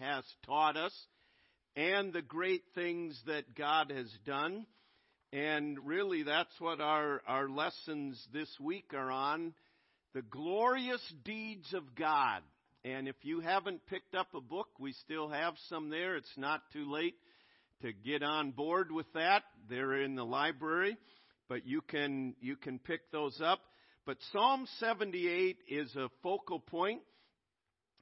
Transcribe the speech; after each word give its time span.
has 0.00 0.24
taught 0.44 0.76
us 0.76 0.92
and 1.76 2.12
the 2.12 2.22
great 2.22 2.62
things 2.74 3.20
that 3.26 3.54
God 3.54 3.92
has 3.94 4.10
done. 4.26 4.66
And 5.32 5.78
really, 5.86 6.22
that's 6.22 6.58
what 6.58 6.80
our, 6.80 7.22
our 7.26 7.48
lessons 7.48 8.20
this 8.32 8.48
week 8.60 8.92
are 8.94 9.10
on 9.10 9.52
the 10.14 10.22
glorious 10.22 11.02
deeds 11.24 11.72
of 11.74 11.94
God. 11.94 12.42
And 12.84 13.08
if 13.08 13.16
you 13.22 13.40
haven't 13.40 13.86
picked 13.86 14.14
up 14.14 14.28
a 14.34 14.40
book, 14.40 14.68
we 14.80 14.92
still 14.92 15.28
have 15.28 15.54
some 15.68 15.90
there. 15.90 16.16
It's 16.16 16.36
not 16.36 16.62
too 16.72 16.90
late 16.90 17.16
to 17.82 17.92
get 17.92 18.22
on 18.22 18.50
board 18.52 18.90
with 18.90 19.06
that. 19.14 19.42
They're 19.68 20.02
in 20.02 20.14
the 20.14 20.24
library, 20.24 20.96
but 21.48 21.66
you 21.66 21.80
can, 21.82 22.34
you 22.40 22.56
can 22.56 22.78
pick 22.78 23.10
those 23.12 23.40
up. 23.40 23.60
But 24.06 24.16
Psalm 24.32 24.66
78 24.80 25.58
is 25.68 25.94
a 25.94 26.08
focal 26.22 26.60
point. 26.60 27.02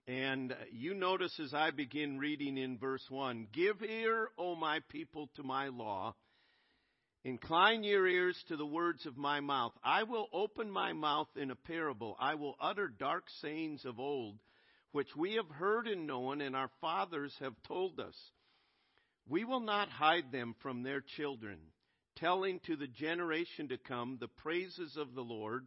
And 0.08 0.54
you 0.70 0.94
notice 0.94 1.32
as 1.40 1.52
I 1.52 1.72
begin 1.72 2.18
reading 2.18 2.58
in 2.58 2.78
verse 2.78 3.04
1 3.08 3.48
Give 3.52 3.82
ear, 3.82 4.28
O 4.38 4.54
my 4.54 4.78
people, 4.88 5.28
to 5.34 5.42
my 5.42 5.68
law. 5.68 6.14
Incline 7.24 7.82
your 7.82 8.06
ears 8.06 8.40
to 8.46 8.56
the 8.56 8.64
words 8.64 9.04
of 9.04 9.16
my 9.16 9.40
mouth. 9.40 9.72
I 9.82 10.04
will 10.04 10.28
open 10.32 10.70
my 10.70 10.92
mouth 10.92 11.26
in 11.34 11.50
a 11.50 11.56
parable. 11.56 12.16
I 12.20 12.36
will 12.36 12.54
utter 12.60 12.86
dark 12.86 13.24
sayings 13.40 13.84
of 13.84 13.98
old, 13.98 14.38
which 14.92 15.08
we 15.16 15.34
have 15.34 15.48
heard 15.48 15.88
and 15.88 16.06
known, 16.06 16.40
and 16.40 16.54
our 16.54 16.70
fathers 16.80 17.34
have 17.40 17.54
told 17.66 17.98
us. 17.98 18.14
We 19.28 19.44
will 19.44 19.58
not 19.58 19.88
hide 19.88 20.30
them 20.30 20.54
from 20.62 20.84
their 20.84 21.00
children, 21.16 21.58
telling 22.14 22.60
to 22.66 22.76
the 22.76 22.86
generation 22.86 23.66
to 23.70 23.76
come 23.76 24.18
the 24.20 24.28
praises 24.28 24.96
of 24.96 25.16
the 25.16 25.24
Lord 25.24 25.66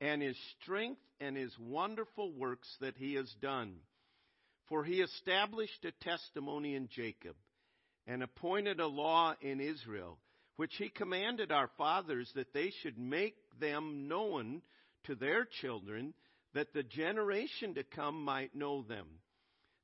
and 0.00 0.22
his 0.22 0.36
strength 0.60 1.00
and 1.20 1.36
his 1.36 1.52
wonderful 1.58 2.32
works 2.32 2.68
that 2.80 2.96
he 2.96 3.14
has 3.14 3.30
done. 3.42 3.76
For 4.68 4.84
he 4.84 5.00
established 5.00 5.84
a 5.84 6.04
testimony 6.04 6.74
in 6.74 6.88
Jacob 6.88 7.36
and 8.06 8.22
appointed 8.22 8.80
a 8.80 8.86
law 8.86 9.34
in 9.40 9.60
Israel, 9.60 10.18
which 10.56 10.74
he 10.78 10.88
commanded 10.88 11.52
our 11.52 11.68
fathers 11.76 12.30
that 12.34 12.52
they 12.54 12.72
should 12.82 12.98
make 12.98 13.34
them 13.60 14.08
known 14.08 14.62
to 15.04 15.14
their 15.14 15.46
children, 15.60 16.14
that 16.54 16.72
the 16.72 16.82
generation 16.82 17.74
to 17.74 17.82
come 17.82 18.24
might 18.24 18.54
know 18.54 18.82
them. 18.82 19.06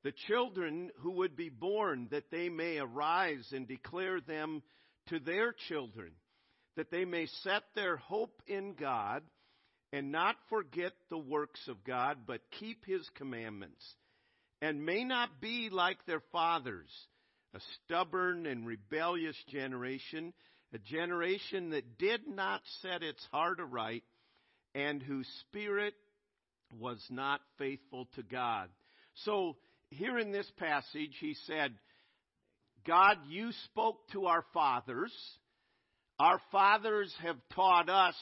The 0.03 0.13
children 0.29 0.91
who 1.01 1.13
would 1.13 1.37
be 1.37 1.49
born, 1.49 2.09
that 2.11 2.31
they 2.31 2.49
may 2.49 2.79
arise 2.79 3.49
and 3.53 3.67
declare 3.67 4.21
them 4.21 4.63
to 5.09 5.19
their 5.19 5.53
children, 5.69 6.13
that 6.77 6.91
they 6.91 7.05
may 7.05 7.27
set 7.43 7.63
their 7.75 7.97
hope 7.97 8.41
in 8.47 8.75
God 8.75 9.23
and 9.93 10.13
not 10.13 10.37
forget 10.49 10.93
the 11.11 11.19
works 11.19 11.61
of 11.69 11.85
God, 11.85 12.19
but 12.27 12.41
keep 12.59 12.85
his 12.85 13.09
commandments, 13.15 13.83
and 14.61 14.85
may 14.85 15.05
not 15.05 15.41
be 15.41 15.69
like 15.71 15.99
their 16.07 16.23
fathers, 16.33 16.91
a 17.55 17.61
stubborn 17.85 18.47
and 18.47 18.67
rebellious 18.67 19.37
generation, 19.49 20.33
a 20.73 20.79
generation 20.79 21.71
that 21.71 21.99
did 21.99 22.27
not 22.27 22.61
set 22.83 23.03
its 23.03 23.25
heart 23.33 23.61
aright, 23.61 24.03
and 24.75 25.03
whose 25.03 25.29
spirit 25.49 25.95
was 26.79 27.03
not 27.11 27.41
faithful 27.59 28.09
to 28.17 28.23
God. 28.23 28.69
So, 29.25 29.57
here 29.91 30.19
in 30.19 30.33
this 30.33 30.51
passage, 30.59 31.17
he 31.21 31.35
said, 31.47 31.73
God, 32.87 33.17
you 33.29 33.51
spoke 33.65 33.99
to 34.13 34.27
our 34.27 34.45
fathers. 34.53 35.13
Our 36.19 36.41
fathers 36.53 37.15
have 37.23 37.37
taught 37.55 37.89
us 37.89 38.15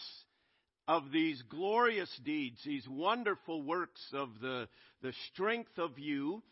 of 0.87 1.11
these 1.13 1.43
glorious 1.49 2.11
deeds, 2.25 2.61
these 2.65 2.87
wonderful 2.89 3.63
works 3.63 4.03
of 4.13 4.29
the, 4.41 4.69
the 5.03 5.13
strength 5.33 5.79
of 5.79 5.99
you, 5.99 6.43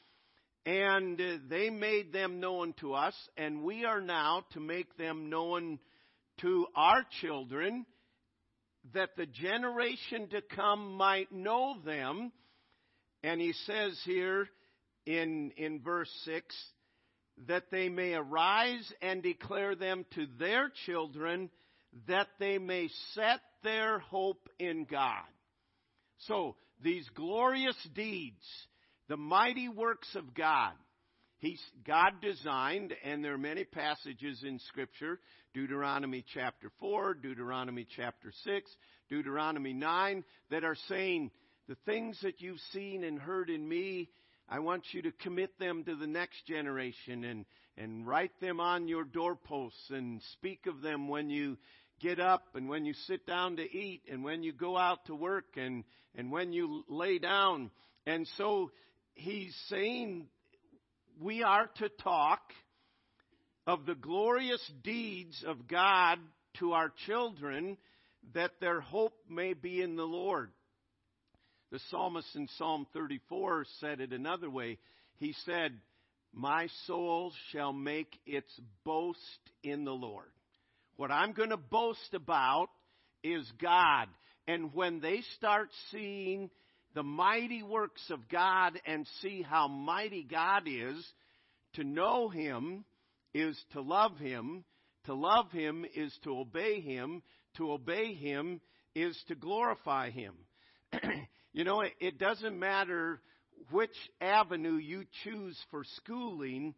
and 0.65 1.21
uh, 1.21 1.37
they 1.49 1.71
made 1.71 2.13
them 2.13 2.41
known 2.41 2.75
to 2.81 2.95
us, 2.95 3.15
and 3.37 3.63
we 3.63 3.85
are 3.85 4.01
now 4.01 4.45
to 4.53 4.61
make 4.61 4.97
them 4.97 5.29
known 5.29 5.79
to 6.41 6.67
our 6.75 7.05
children, 7.21 7.85
that 8.95 9.11
the 9.17 9.27
generation 9.27 10.29
to 10.29 10.41
come 10.41 10.97
might 10.97 11.31
know 11.31 11.77
them. 11.85 12.33
And 13.23 13.41
he 13.41 13.53
says 13.67 14.01
here 14.05 14.49
in, 15.07 15.53
in 15.57 15.81
verse 15.81 16.11
6 16.25 16.55
that 17.49 17.71
they 17.71 17.89
may 17.89 18.15
arise 18.15 18.93
and 19.01 19.23
declare 19.23 19.75
them 19.75 20.05
to 20.15 20.27
their 20.39 20.71
children, 20.87 21.51
that 22.07 22.29
they 22.39 22.59
may 22.59 22.89
set 23.15 23.41
their 23.63 23.99
hope 23.99 24.49
in 24.59 24.85
God. 24.85 25.25
So, 26.27 26.57
these 26.83 27.09
glorious 27.15 27.77
deeds, 27.95 28.45
the 29.09 29.17
mighty 29.17 29.69
works 29.69 30.09
of 30.15 30.35
God, 30.35 30.73
He's, 31.39 31.61
God 31.85 32.21
designed, 32.21 32.95
and 33.05 33.25
there 33.25 33.35
are 33.35 33.39
many 33.39 33.65
passages 33.65 34.43
in 34.47 34.61
Scripture, 34.69 35.19
Deuteronomy 35.55 36.25
chapter 36.33 36.71
4, 36.79 37.15
Deuteronomy 37.15 37.87
chapter 37.97 38.33
6, 38.45 38.71
Deuteronomy 39.09 39.73
9, 39.73 40.25
that 40.51 40.63
are 40.65 40.77
saying, 40.89 41.31
the 41.69 41.77
things 41.85 42.19
that 42.23 42.41
you've 42.41 42.61
seen 42.73 43.05
and 43.05 43.19
heard 43.19 43.49
in 43.49 43.69
me, 43.69 44.09
I 44.49 44.59
want 44.59 44.85
you 44.93 45.03
to 45.03 45.13
commit 45.13 45.59
them 45.59 45.85
to 45.85 45.97
the 45.97 46.07
next 46.07 46.47
generation 46.47 47.25
and, 47.25 47.45
and 47.77 48.07
write 48.07 48.39
them 48.41 48.61
on 48.61 48.89
your 48.89 49.05
doorposts 49.05 49.91
and 49.91 50.21
speak 50.35 50.67
of 50.67 50.83
them 50.83 51.09
when 51.09 51.31
you 51.31 51.57
get 52.03 52.21
up 52.21 52.43
and 52.55 52.69
when 52.69 52.85
you 52.85 52.95
sit 53.07 53.27
down 53.27 53.57
to 53.57 53.63
eat 53.63 54.03
and 54.11 54.25
when 54.25 54.43
you 54.43 54.53
go 54.53 54.77
out 54.77 55.05
to 55.07 55.15
work 55.15 55.57
and, 55.57 55.85
and 56.15 56.31
when 56.31 56.53
you 56.53 56.85
lay 56.89 57.19
down. 57.19 57.71
And 58.07 58.29
so 58.37 58.71
he's 59.15 59.57
saying 59.69 60.27
we 61.21 61.43
are 61.43 61.71
to 61.77 61.89
talk 62.03 62.41
of 63.67 63.87
the 63.87 63.95
glorious 63.95 64.61
deeds 64.83 65.45
of 65.47 65.69
God 65.69 66.19
to 66.59 66.73
our 66.73 66.93
children 67.07 67.77
that 68.35 68.53
their 68.61 68.81
hope 68.81 69.15
may 69.29 69.53
be 69.53 69.81
in 69.81 69.97
the 69.97 70.03
Lord. 70.03 70.51
The 71.71 71.81
psalmist 71.91 72.29
in 72.35 72.49
Psalm 72.59 72.87
34 72.93 73.65
said 73.81 74.01
it 74.01 74.13
another 74.13 74.51
way. 74.51 74.79
He 75.17 75.35
said, 75.47 75.73
My 76.33 76.69
soul 76.87 77.33
shall 77.51 77.73
make 77.73 78.19
its 78.27 78.53
boast 78.85 79.19
in 79.63 79.85
the 79.85 79.93
Lord. 79.93 80.31
What 80.97 81.11
I'm 81.11 81.33
going 81.33 81.51
to 81.51 81.57
boast 81.57 82.15
about 82.15 82.69
is 83.23 83.51
God. 83.61 84.09
And 84.47 84.75
when 84.75 85.01
they 85.01 85.23
start 85.37 85.69
seeing 85.91 86.51
the 86.95 87.03
mighty 87.03 87.63
works 87.63 88.03
of 88.11 88.29
God 88.29 88.79
and 88.87 89.07
see 89.21 89.43
how 89.43 89.69
mighty 89.69 90.25
God 90.25 90.65
is, 90.67 91.05
to 91.75 91.85
know 91.85 92.29
Him 92.29 92.85
is 93.33 93.59
to 93.73 93.81
love 93.81 94.19
Him. 94.19 94.65
To 95.07 95.15
love 95.15 95.51
Him 95.51 95.87
is 95.95 96.17
to 96.25 96.39
obey 96.39 96.81
Him. 96.81 97.23
To 97.57 97.73
obey 97.73 98.15
Him 98.15 98.61
is 98.95 99.19
to 99.29 99.35
glorify 99.35 100.11
Him. 100.11 100.35
you 101.53 101.65
know, 101.65 101.81
it, 101.81 101.93
it 102.01 102.19
doesn't 102.19 102.59
matter 102.59 103.21
which 103.71 103.97
avenue 104.21 104.77
you 104.77 105.05
choose 105.25 105.59
for 105.71 105.85
schooling, 105.97 106.75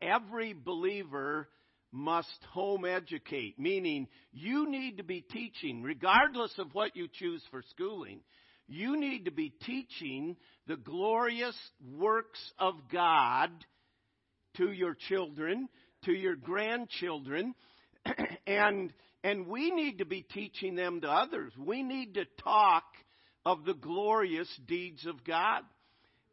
every 0.00 0.52
believer 0.52 1.48
must 1.90 2.44
home 2.50 2.84
educate, 2.84 3.58
meaning 3.58 4.08
you 4.32 4.70
need 4.70 4.98
to 4.98 5.04
be 5.04 5.20
teaching, 5.20 5.82
regardless 5.82 6.52
of 6.58 6.74
what 6.74 6.96
you 6.96 7.08
choose 7.12 7.42
for 7.50 7.62
schooling, 7.70 8.20
you 8.66 9.00
need 9.00 9.24
to 9.24 9.30
be 9.30 9.50
teaching 9.64 10.36
the 10.66 10.76
glorious 10.76 11.56
works 11.96 12.40
of 12.58 12.74
God 12.92 13.50
to 14.58 14.70
your 14.70 14.94
children, 15.08 15.68
to 16.04 16.12
your 16.12 16.36
grandchildren, 16.36 17.54
and 18.46 18.92
and 19.24 19.48
we 19.48 19.70
need 19.70 19.98
to 19.98 20.04
be 20.04 20.22
teaching 20.22 20.76
them 20.76 21.00
to 21.00 21.08
others. 21.08 21.52
We 21.58 21.82
need 21.82 22.14
to 22.14 22.24
talk 22.42 22.84
of 23.44 23.64
the 23.64 23.74
glorious 23.74 24.48
deeds 24.66 25.06
of 25.06 25.24
God. 25.24 25.62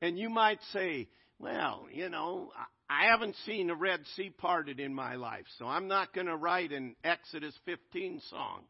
And 0.02 0.20
you 0.20 0.30
might 0.30 0.60
say, 0.72 1.08
well, 1.40 1.88
you 1.92 2.10
know, 2.10 2.52
I 2.90 3.06
haven't 3.10 3.36
seen 3.46 3.68
the 3.68 3.76
Red 3.76 4.02
Sea 4.16 4.30
parted 4.30 4.80
in 4.80 4.94
my 4.94 5.16
life, 5.16 5.46
so 5.58 5.66
I'm 5.66 5.88
not 5.88 6.14
going 6.14 6.28
to 6.28 6.36
write 6.36 6.72
an 6.72 6.96
Exodus 7.04 7.54
15 7.66 8.22
song. 8.30 8.62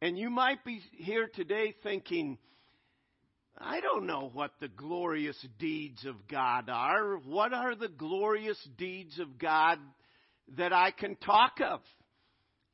And 0.00 0.16
you 0.16 0.30
might 0.30 0.64
be 0.64 0.80
here 0.92 1.28
today 1.34 1.74
thinking, 1.82 2.38
I 3.58 3.80
don't 3.80 4.06
know 4.06 4.30
what 4.32 4.52
the 4.60 4.68
glorious 4.68 5.36
deeds 5.58 6.04
of 6.04 6.28
God 6.28 6.68
are. 6.68 7.16
What 7.16 7.52
are 7.52 7.74
the 7.74 7.88
glorious 7.88 8.58
deeds 8.76 9.18
of 9.18 9.38
God 9.38 9.78
that 10.56 10.72
I 10.72 10.92
can 10.92 11.16
talk 11.16 11.60
of? 11.60 11.80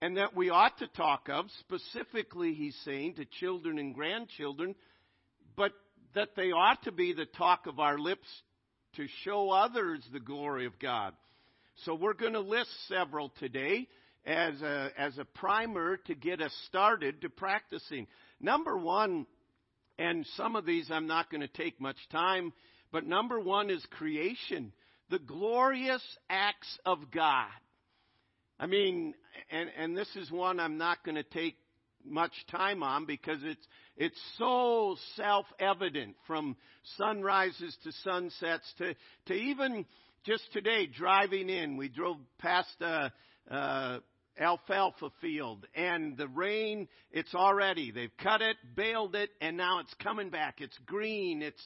And 0.03 0.17
that 0.17 0.35
we 0.35 0.49
ought 0.51 0.79
to 0.79 0.89
talk 0.89 1.29
of, 1.29 1.47
specifically, 1.61 2.55
he's 2.55 2.77
saying, 2.85 3.15
to 3.17 3.27
children 3.39 3.79
and 3.79 3.95
grandchildren, 3.95 4.75
but 5.57 5.73
that 6.15 6.31
they 6.37 6.53
ought 6.53 6.83
to 6.85 6.93
be 6.93 7.13
the 7.13 7.27
talk 7.27 7.67
of 7.67 7.79
our 7.79 7.99
lips 7.99 8.27
to 8.97 9.07
show 9.25 9.51
others 9.51 10.03
the 10.13 10.21
glory 10.21 10.67
of 10.67 10.79
God. 10.79 11.15
So 11.85 11.95
we're 11.95 12.15
going 12.15 12.35
to 12.35 12.41
list 12.41 12.71
several 12.89 13.33
today 13.39 13.89
as 14.27 14.61
a, 14.61 14.91
as 14.99 15.17
a 15.19 15.25
primer 15.25 15.97
to 16.07 16.15
get 16.15 16.41
us 16.41 16.53
started 16.69 17.23
to 17.23 17.31
practicing. 17.31 18.07
Number 18.41 18.77
one, 18.77 19.27
and 19.99 20.27
some 20.37 20.57
of 20.57 20.67
these 20.67 20.91
I'm 20.91 21.07
not 21.07 21.31
going 21.31 21.41
to 21.41 21.49
take 21.49 21.81
much 21.81 21.97
time, 22.11 22.53
But 22.93 23.07
number 23.07 23.39
one 23.39 23.71
is 23.71 23.85
creation, 23.91 24.73
the 25.11 25.19
glorious 25.19 26.03
acts 26.29 26.79
of 26.85 27.11
God. 27.11 27.49
I 28.59 28.67
mean, 28.67 29.15
and, 29.51 29.71
and 29.79 29.97
this 29.97 30.09
is 30.17 30.31
one 30.31 30.61
I'm 30.61 30.77
not 30.77 31.05
going 31.05 31.15
to 31.15 31.23
take 31.23 31.57
much 32.05 32.33
time 32.51 32.83
on 32.83 33.07
because 33.07 33.39
it's 33.43 33.67
it's 33.97 34.21
so 34.39 34.97
self-evident 35.17 36.17
from 36.27 36.57
sunrises 36.97 37.77
to 37.85 37.93
sunsets 38.05 38.73
to 38.79 38.95
to 39.27 39.35
even 39.35 39.85
just 40.25 40.45
today 40.53 40.87
driving 40.87 41.49
in 41.49 41.77
we 41.77 41.89
drove 41.89 42.17
past 42.39 42.75
a, 42.81 43.13
a 43.49 44.01
alfalfa 44.41 45.11
field 45.21 45.67
and 45.75 46.17
the 46.17 46.29
rain 46.29 46.89
it's 47.11 47.35
already 47.35 47.91
they've 47.91 48.17
cut 48.23 48.41
it 48.41 48.57
baled 48.75 49.15
it 49.15 49.31
and 49.41 49.57
now 49.57 49.81
it's 49.81 49.95
coming 50.03 50.31
back. 50.31 50.57
It's 50.61 50.77
green. 50.87 51.43
It's 51.43 51.63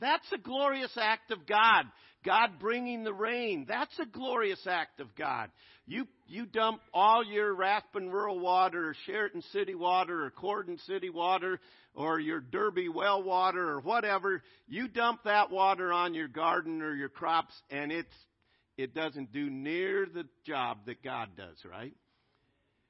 that's 0.00 0.26
a 0.32 0.38
glorious 0.38 0.92
act 0.96 1.30
of 1.30 1.46
God 1.46 1.84
God 2.24 2.58
bringing 2.60 3.04
the 3.04 3.12
rain. 3.12 3.66
That's 3.68 3.98
a 3.98 4.06
glorious 4.06 4.66
act 4.66 5.00
of 5.00 5.14
God. 5.16 5.50
You 5.86 6.06
you 6.26 6.46
dump 6.46 6.80
all 6.94 7.24
your 7.24 7.54
Rathbun 7.54 8.10
rural 8.10 8.38
water 8.38 8.90
or 8.90 8.96
Chariton 9.08 9.42
city 9.52 9.74
water 9.74 10.24
or 10.24 10.30
Corydon 10.30 10.78
city 10.86 11.10
water 11.10 11.58
or 11.94 12.20
your 12.20 12.40
Derby 12.40 12.88
well 12.88 13.22
water 13.22 13.68
or 13.68 13.80
whatever. 13.80 14.42
You 14.68 14.88
dump 14.88 15.24
that 15.24 15.50
water 15.50 15.92
on 15.92 16.14
your 16.14 16.28
garden 16.28 16.82
or 16.82 16.94
your 16.94 17.08
crops 17.08 17.54
and 17.70 17.90
it's 17.90 18.14
it 18.76 18.94
doesn't 18.94 19.32
do 19.32 19.50
near 19.50 20.06
the 20.06 20.24
job 20.46 20.78
that 20.86 21.02
God 21.02 21.30
does, 21.36 21.56
right? 21.70 21.94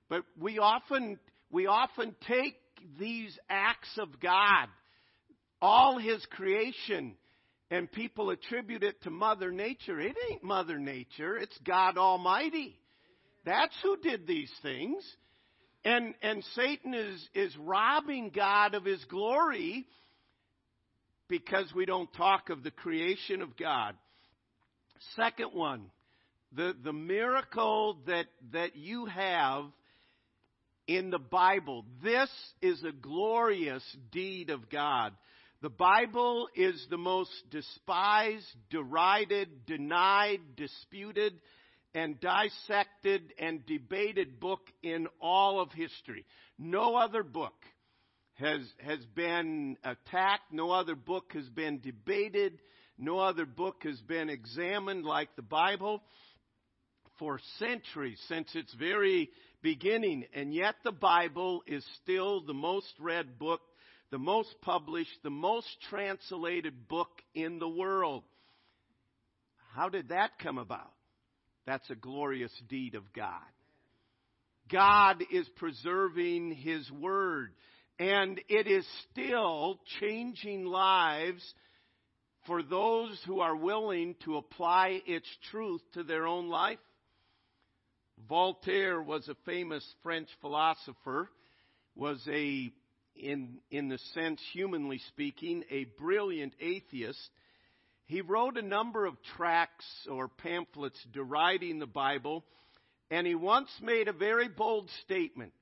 But 0.09 0.25
we 0.39 0.59
often, 0.59 1.19
we 1.51 1.67
often 1.67 2.15
take 2.27 2.57
these 2.99 3.37
acts 3.49 3.99
of 3.99 4.21
God, 4.21 4.69
all 5.61 5.99
His 5.99 6.25
creation, 6.31 7.15
and 7.73 7.91
people 7.91 8.29
attribute 8.29 8.83
it 8.83 9.03
to 9.03 9.11
Mother 9.11 9.51
Nature. 9.51 9.99
It 9.99 10.15
ain't 10.31 10.45
Mother 10.45 10.79
Nature, 10.79 11.39
it's 11.39 11.57
God 11.67 11.97
Almighty. 11.97 12.79
That's 13.47 13.75
who 13.83 13.97
did 13.97 14.27
these 14.27 14.53
things. 14.63 15.03
And, 15.83 16.15
and 16.23 16.45
Satan 16.55 16.93
is, 16.93 17.29
is 17.35 17.57
robbing 17.57 18.31
God 18.33 18.75
of 18.75 18.85
His 18.85 19.03
glory 19.07 19.87
because 21.29 21.65
we 21.75 21.87
don't 21.87 22.13
talk 22.13 22.51
of 22.51 22.63
the 22.63 22.71
creation 22.71 23.41
of 23.41 23.57
God. 23.57 23.95
Second 25.17 25.55
one, 25.55 25.87
the, 26.55 26.77
the 26.85 26.93
miracle 26.93 27.97
that, 28.07 28.27
that 28.53 28.77
you 28.77 29.07
have 29.07 29.65
in 30.87 31.11
the 31.11 31.19
Bible. 31.19 31.87
This 32.05 32.29
is 32.61 32.85
a 32.85 32.93
glorious 32.93 33.83
deed 34.13 34.51
of 34.51 34.69
God. 34.69 35.15
The 35.63 35.71
Bible 35.71 36.49
is 36.57 36.85
the 36.91 36.99
most 36.99 37.31
despised, 37.51 38.49
derided, 38.69 39.65
denied, 39.65 40.41
disputed, 40.57 41.35
and 41.95 42.19
dissected 42.19 43.33
and 43.39 43.65
debated 43.65 44.41
book 44.41 44.63
in 44.83 45.07
all 45.21 45.61
of 45.61 45.71
history. 45.71 46.27
No 46.59 46.97
other 46.97 47.23
book 47.23 47.55
has, 48.41 48.61
has 48.81 48.99
been 49.15 49.77
attacked. 49.85 50.53
No 50.53 50.73
other 50.73 50.97
book 50.97 51.31
has 51.35 51.49
been 51.51 51.79
debated. 51.79 52.59
No 52.99 53.21
other 53.21 53.47
book 53.47 53.85
has 53.85 54.01
been 54.01 54.31
examined 54.31 55.05
like 55.05 55.29
the 55.37 55.43
Bible 55.43 56.03
for 57.21 57.39
centuries, 57.61 58.21
since 58.27 58.53
its 58.57 58.75
very 58.75 59.31
beginning. 59.63 60.25
And 60.35 60.53
yet 60.53 60.75
the 60.83 60.91
Bible 60.91 61.63
is 61.69 61.87
still 62.03 62.41
the 62.41 62.53
most 62.53 62.93
read 62.99 63.39
book, 63.39 63.61
the 64.13 64.19
most 64.19 64.55
published, 64.61 65.19
the 65.25 65.31
most 65.31 65.67
translated 65.89 66.87
book 66.87 67.09
in 67.35 67.59
the 67.59 67.69
world. 67.69 68.23
How 69.75 69.89
did 69.89 70.11
that 70.11 70.39
come 70.39 70.59
about? 70.59 70.93
That's 71.67 71.89
a 71.89 71.95
glorious 71.95 72.53
deed 72.69 72.95
of 72.95 73.11
God. 73.15 73.41
God 74.71 75.25
is 75.33 75.49
preserving 75.57 76.53
His 76.53 76.89
Word, 76.91 77.53
and 77.99 78.39
it 78.51 78.67
is 78.67 78.87
still 79.11 79.81
changing 79.99 80.67
lives 80.67 81.43
for 82.47 82.63
those 82.63 83.19
who 83.27 83.41
are 83.41 83.57
willing 83.57 84.15
to 84.27 84.37
apply 84.37 85.01
its 85.07 85.29
truth 85.51 85.81
to 85.95 86.03
their 86.03 86.27
own 86.27 86.51
life. 86.51 86.79
Voltaire 88.29 89.01
was 89.01 89.27
a 89.29 89.37
famous 89.47 89.87
French 90.03 90.29
philosopher, 90.43 91.31
was 91.95 92.21
a, 92.31 92.73
in, 93.17 93.59
in 93.71 93.89
the 93.89 93.99
sense, 94.15 94.41
humanly 94.53 95.01
speaking, 95.09 95.65
a 95.71 95.85
brilliant 95.99 96.55
atheist. 96.61 97.31
He 98.07 98.21
wrote 98.21 98.57
a 98.57 98.63
number 98.63 99.07
of 99.07 99.17
tracts 99.37 99.87
or 100.11 100.29
pamphlets 100.29 100.99
deriding 101.13 101.79
the 101.79 101.87
Bible, 101.87 102.45
and 103.11 103.27
he 103.27 103.35
once 103.35 103.71
made 103.81 104.09
a 104.09 104.13
very 104.13 104.49
bold 104.49 104.91
statement. 105.05 105.53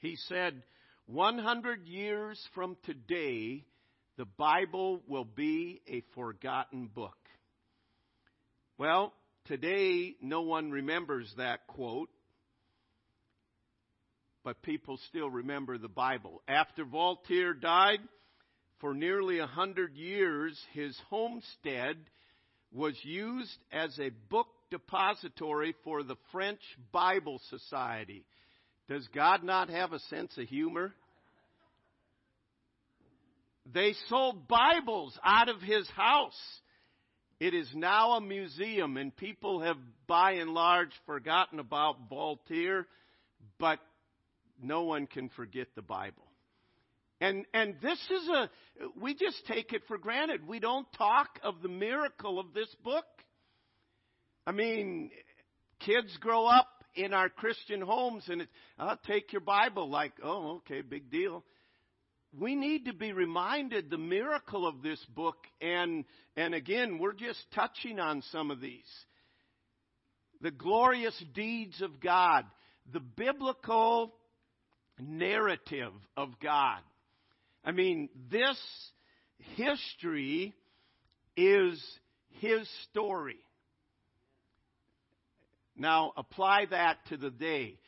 He 0.00 0.16
said, 0.28 0.62
100 1.06 1.86
years 1.86 2.40
from 2.54 2.76
today, 2.84 3.64
the 4.16 4.24
Bible 4.24 5.02
will 5.06 5.24
be 5.24 5.80
a 5.88 6.02
forgotten 6.14 6.88
book. 6.92 7.16
Well, 8.78 9.12
today 9.46 10.14
no 10.20 10.42
one 10.42 10.70
remembers 10.70 11.32
that 11.36 11.66
quote, 11.66 12.08
but 14.44 14.62
people 14.62 14.98
still 15.08 15.30
remember 15.30 15.78
the 15.78 15.88
Bible. 15.88 16.42
After 16.48 16.84
Voltaire 16.84 17.54
died, 17.54 18.00
for 18.80 18.94
nearly 18.94 19.38
a 19.38 19.46
hundred 19.46 19.94
years, 19.94 20.58
his 20.72 20.98
homestead 21.08 21.96
was 22.72 22.94
used 23.04 23.56
as 23.70 23.96
a 24.00 24.10
book 24.28 24.48
depository 24.70 25.74
for 25.84 26.02
the 26.02 26.16
French 26.32 26.60
Bible 26.90 27.40
Society. 27.48 28.24
Does 28.88 29.06
God 29.14 29.44
not 29.44 29.70
have 29.70 29.92
a 29.92 30.00
sense 30.00 30.36
of 30.36 30.48
humor? 30.48 30.92
They 33.72 33.94
sold 34.08 34.48
Bibles 34.48 35.16
out 35.24 35.48
of 35.48 35.60
his 35.60 35.88
house. 35.90 36.40
It 37.38 37.54
is 37.54 37.68
now 37.74 38.12
a 38.12 38.20
museum, 38.20 38.96
and 38.96 39.14
people 39.16 39.60
have 39.60 39.76
by 40.08 40.32
and 40.32 40.50
large 40.50 40.92
forgotten 41.06 41.60
about 41.60 42.08
Voltaire, 42.08 42.86
but 43.58 43.78
no 44.62 44.84
one 44.84 45.06
can 45.06 45.28
forget 45.30 45.68
the 45.74 45.82
Bible. 45.82 46.24
And, 47.20 47.44
and 47.54 47.76
this 47.80 47.98
is 47.98 48.28
a, 48.28 48.50
we 49.00 49.14
just 49.14 49.46
take 49.46 49.72
it 49.72 49.82
for 49.86 49.96
granted. 49.96 50.46
We 50.46 50.58
don't 50.58 50.86
talk 50.98 51.38
of 51.42 51.62
the 51.62 51.68
miracle 51.68 52.40
of 52.40 52.52
this 52.52 52.74
book. 52.82 53.04
I 54.46 54.52
mean, 54.52 55.10
kids 55.80 56.16
grow 56.20 56.46
up 56.46 56.68
in 56.96 57.14
our 57.14 57.28
Christian 57.28 57.80
homes 57.80 58.24
and 58.28 58.42
it, 58.42 58.48
I'll 58.78 58.98
take 59.06 59.32
your 59.32 59.40
Bible 59.40 59.88
like, 59.88 60.12
oh, 60.22 60.56
okay, 60.56 60.80
big 60.82 61.10
deal 61.10 61.44
we 62.38 62.54
need 62.54 62.86
to 62.86 62.94
be 62.94 63.12
reminded 63.12 63.90
the 63.90 63.98
miracle 63.98 64.66
of 64.66 64.82
this 64.82 65.02
book 65.14 65.36
and 65.60 66.04
and 66.36 66.54
again 66.54 66.98
we're 66.98 67.12
just 67.12 67.44
touching 67.54 67.98
on 68.00 68.22
some 68.32 68.50
of 68.50 68.60
these 68.60 68.80
the 70.40 70.50
glorious 70.50 71.16
deeds 71.34 71.80
of 71.82 72.00
God 72.00 72.44
the 72.92 73.00
biblical 73.00 74.14
narrative 75.08 75.92
of 76.16 76.30
God 76.40 76.80
i 77.64 77.72
mean 77.72 78.08
this 78.30 78.58
history 79.56 80.54
is 81.36 81.82
his 82.40 82.68
story 82.90 83.38
now 85.76 86.12
apply 86.16 86.66
that 86.70 86.98
to 87.08 87.16
the 87.16 87.30
day 87.30 87.78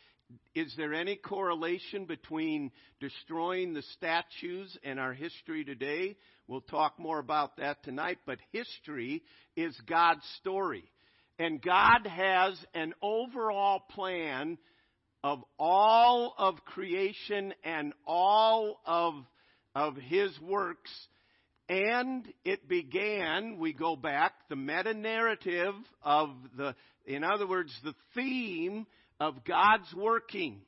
is 0.55 0.73
there 0.77 0.95
any 0.95 1.17
correlation 1.17 2.07
between 2.07 2.71
destroying 3.01 3.75
the 3.75 3.83
statues 3.95 4.77
and 4.85 4.99
our 4.99 5.13
history 5.13 5.65
today? 5.65 6.17
We'll 6.47 6.61
talk 6.61 6.99
more 6.99 7.19
about 7.19 7.57
that 7.57 7.83
tonight, 7.83 8.19
but 8.27 8.39
history 8.53 9.23
is 9.57 9.77
God's 9.87 10.25
story. 10.41 10.85
And 11.39 11.61
God 11.61 12.07
has 12.07 12.57
an 12.75 12.95
overall 13.03 13.81
plan 13.91 14.59
of 15.25 15.43
all 15.59 16.35
of 16.37 16.63
creation 16.67 17.55
and 17.65 17.95
all 18.07 18.79
of, 18.85 19.15
of 19.75 19.97
His 19.97 20.39
works. 20.39 20.91
And 21.67 22.27
it 22.45 22.69
began, 22.69 23.57
we 23.59 23.73
go 23.73 23.97
back, 23.97 24.35
the 24.51 24.57
meta 24.57 24.93
narrative 24.93 25.75
of 26.03 26.29
the, 26.59 26.75
in 27.07 27.25
other 27.25 27.47
words, 27.47 27.73
the 27.83 27.95
theme 28.15 28.87
of 29.19 29.43
God's 29.47 29.91
working. 29.97 30.61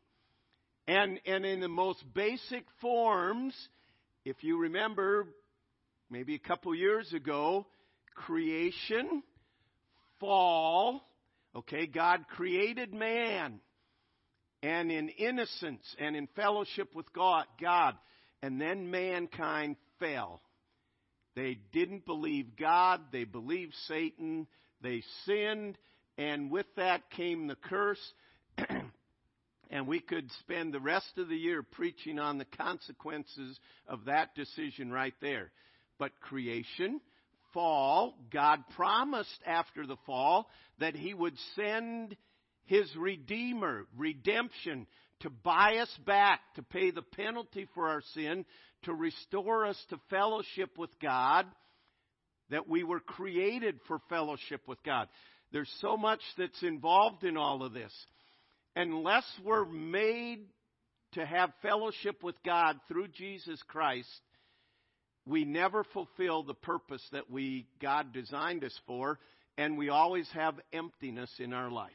And, 0.89 1.21
and 1.27 1.45
in 1.45 1.61
the 1.61 1.69
most 1.69 2.03
basic 2.15 2.65
forms, 2.81 3.55
if 4.25 4.43
you 4.43 4.59
remember, 4.59 5.27
maybe 6.09 6.35
a 6.35 6.39
couple 6.39 6.75
years 6.75 7.13
ago, 7.13 7.67
creation, 8.15 9.23
fall, 10.19 11.03
okay, 11.55 11.87
God 11.87 12.25
created 12.35 12.95
man, 12.95 13.61
and 14.67 14.91
in 14.91 15.09
innocence 15.11 15.95
and 16.01 16.17
in 16.17 16.27
fellowship 16.35 16.93
with 16.93 17.13
God, 17.13 17.45
God, 17.61 17.95
and 18.43 18.61
then 18.61 18.91
mankind 18.91 19.77
fell. 20.01 20.41
They 21.37 21.59
didn't 21.73 22.05
believe 22.05 22.57
God, 22.59 23.01
they 23.13 23.23
believed 23.23 23.75
Satan, 23.87 24.49
they 24.83 25.05
sinned, 25.25 25.79
and 26.19 26.51
with 26.51 26.67
that 26.75 27.11
came 27.11 27.47
the 27.47 27.55
curse. 27.55 28.01
and 29.71 29.87
we 29.87 30.01
could 30.01 30.29
spend 30.41 30.75
the 30.75 30.81
rest 30.81 31.17
of 31.17 31.29
the 31.29 31.37
year 31.37 31.63
preaching 31.63 32.19
on 32.19 32.39
the 32.39 32.45
consequences 32.45 33.61
of 33.87 34.07
that 34.07 34.35
decision 34.35 34.91
right 34.91 35.15
there. 35.21 35.53
But 35.97 36.11
creation, 36.21 37.01
fall, 37.55 38.19
God 38.33 38.65
promised 38.75 39.41
after 39.47 39.87
the 39.87 39.99
fall 40.07 40.49
that 40.81 40.97
He 40.97 41.15
would 41.15 41.37
send 41.55 42.17
His 42.67 42.95
Redeemer, 42.97 43.87
redemption, 43.97 44.87
to 45.21 45.31
buy 45.31 45.77
us 45.77 45.95
back, 46.05 46.41
to 46.57 46.63
pay 46.63 46.91
the 46.91 47.03
penalty 47.03 47.67
for 47.75 47.89
our 47.89 48.03
sin, 48.15 48.45
to 48.83 48.95
restore 48.95 49.67
us 49.67 49.83
to 49.91 49.99
fellowship 50.11 50.77
with 50.77 50.91
God, 51.01 51.47
that 52.51 52.69
we 52.69 52.85
were 52.85 53.01
created 53.01 53.81
for 53.89 54.01
fellowship 54.09 54.63
with 54.69 54.83
God. 54.85 55.09
There's 55.53 55.73
so 55.81 55.97
much 55.97 56.21
that's 56.37 56.63
involved 56.63 57.25
in 57.25 57.37
all 57.37 57.63
of 57.63 57.73
this. 57.73 57.93
Unless 58.75 59.25
we're 59.45 59.65
made 59.65 60.41
to 61.13 61.25
have 61.25 61.51
fellowship 61.63 62.23
with 62.23 62.37
God 62.45 62.79
through 62.89 63.09
Jesus 63.09 63.61
Christ, 63.69 64.09
we 65.25 65.45
never 65.45 65.83
fulfill 65.83 66.43
the 66.43 66.55
purpose 66.55 67.03
that 67.13 67.31
we 67.31 67.67
God 67.81 68.13
designed 68.13 68.65
us 68.65 68.79
for, 68.87 69.19
and 69.57 69.79
we 69.79 69.89
always 69.89 70.29
have 70.35 70.61
emptiness 70.73 71.31
in 71.39 71.53
our 71.53 71.71
life. 71.71 71.93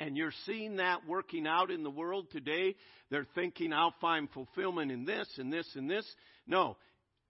And 0.00 0.16
you're 0.16 0.32
seeing 0.46 0.76
that 0.76 1.06
working 1.06 1.46
out 1.46 1.70
in 1.70 1.82
the 1.82 1.90
world 1.90 2.28
today. 2.32 2.74
They're 3.10 3.26
thinking, 3.34 3.72
I'll 3.72 3.94
find 4.00 4.30
fulfillment 4.30 4.90
in 4.90 5.04
this 5.04 5.28
and 5.36 5.52
this 5.52 5.68
and 5.76 5.90
this. 5.90 6.06
No. 6.46 6.78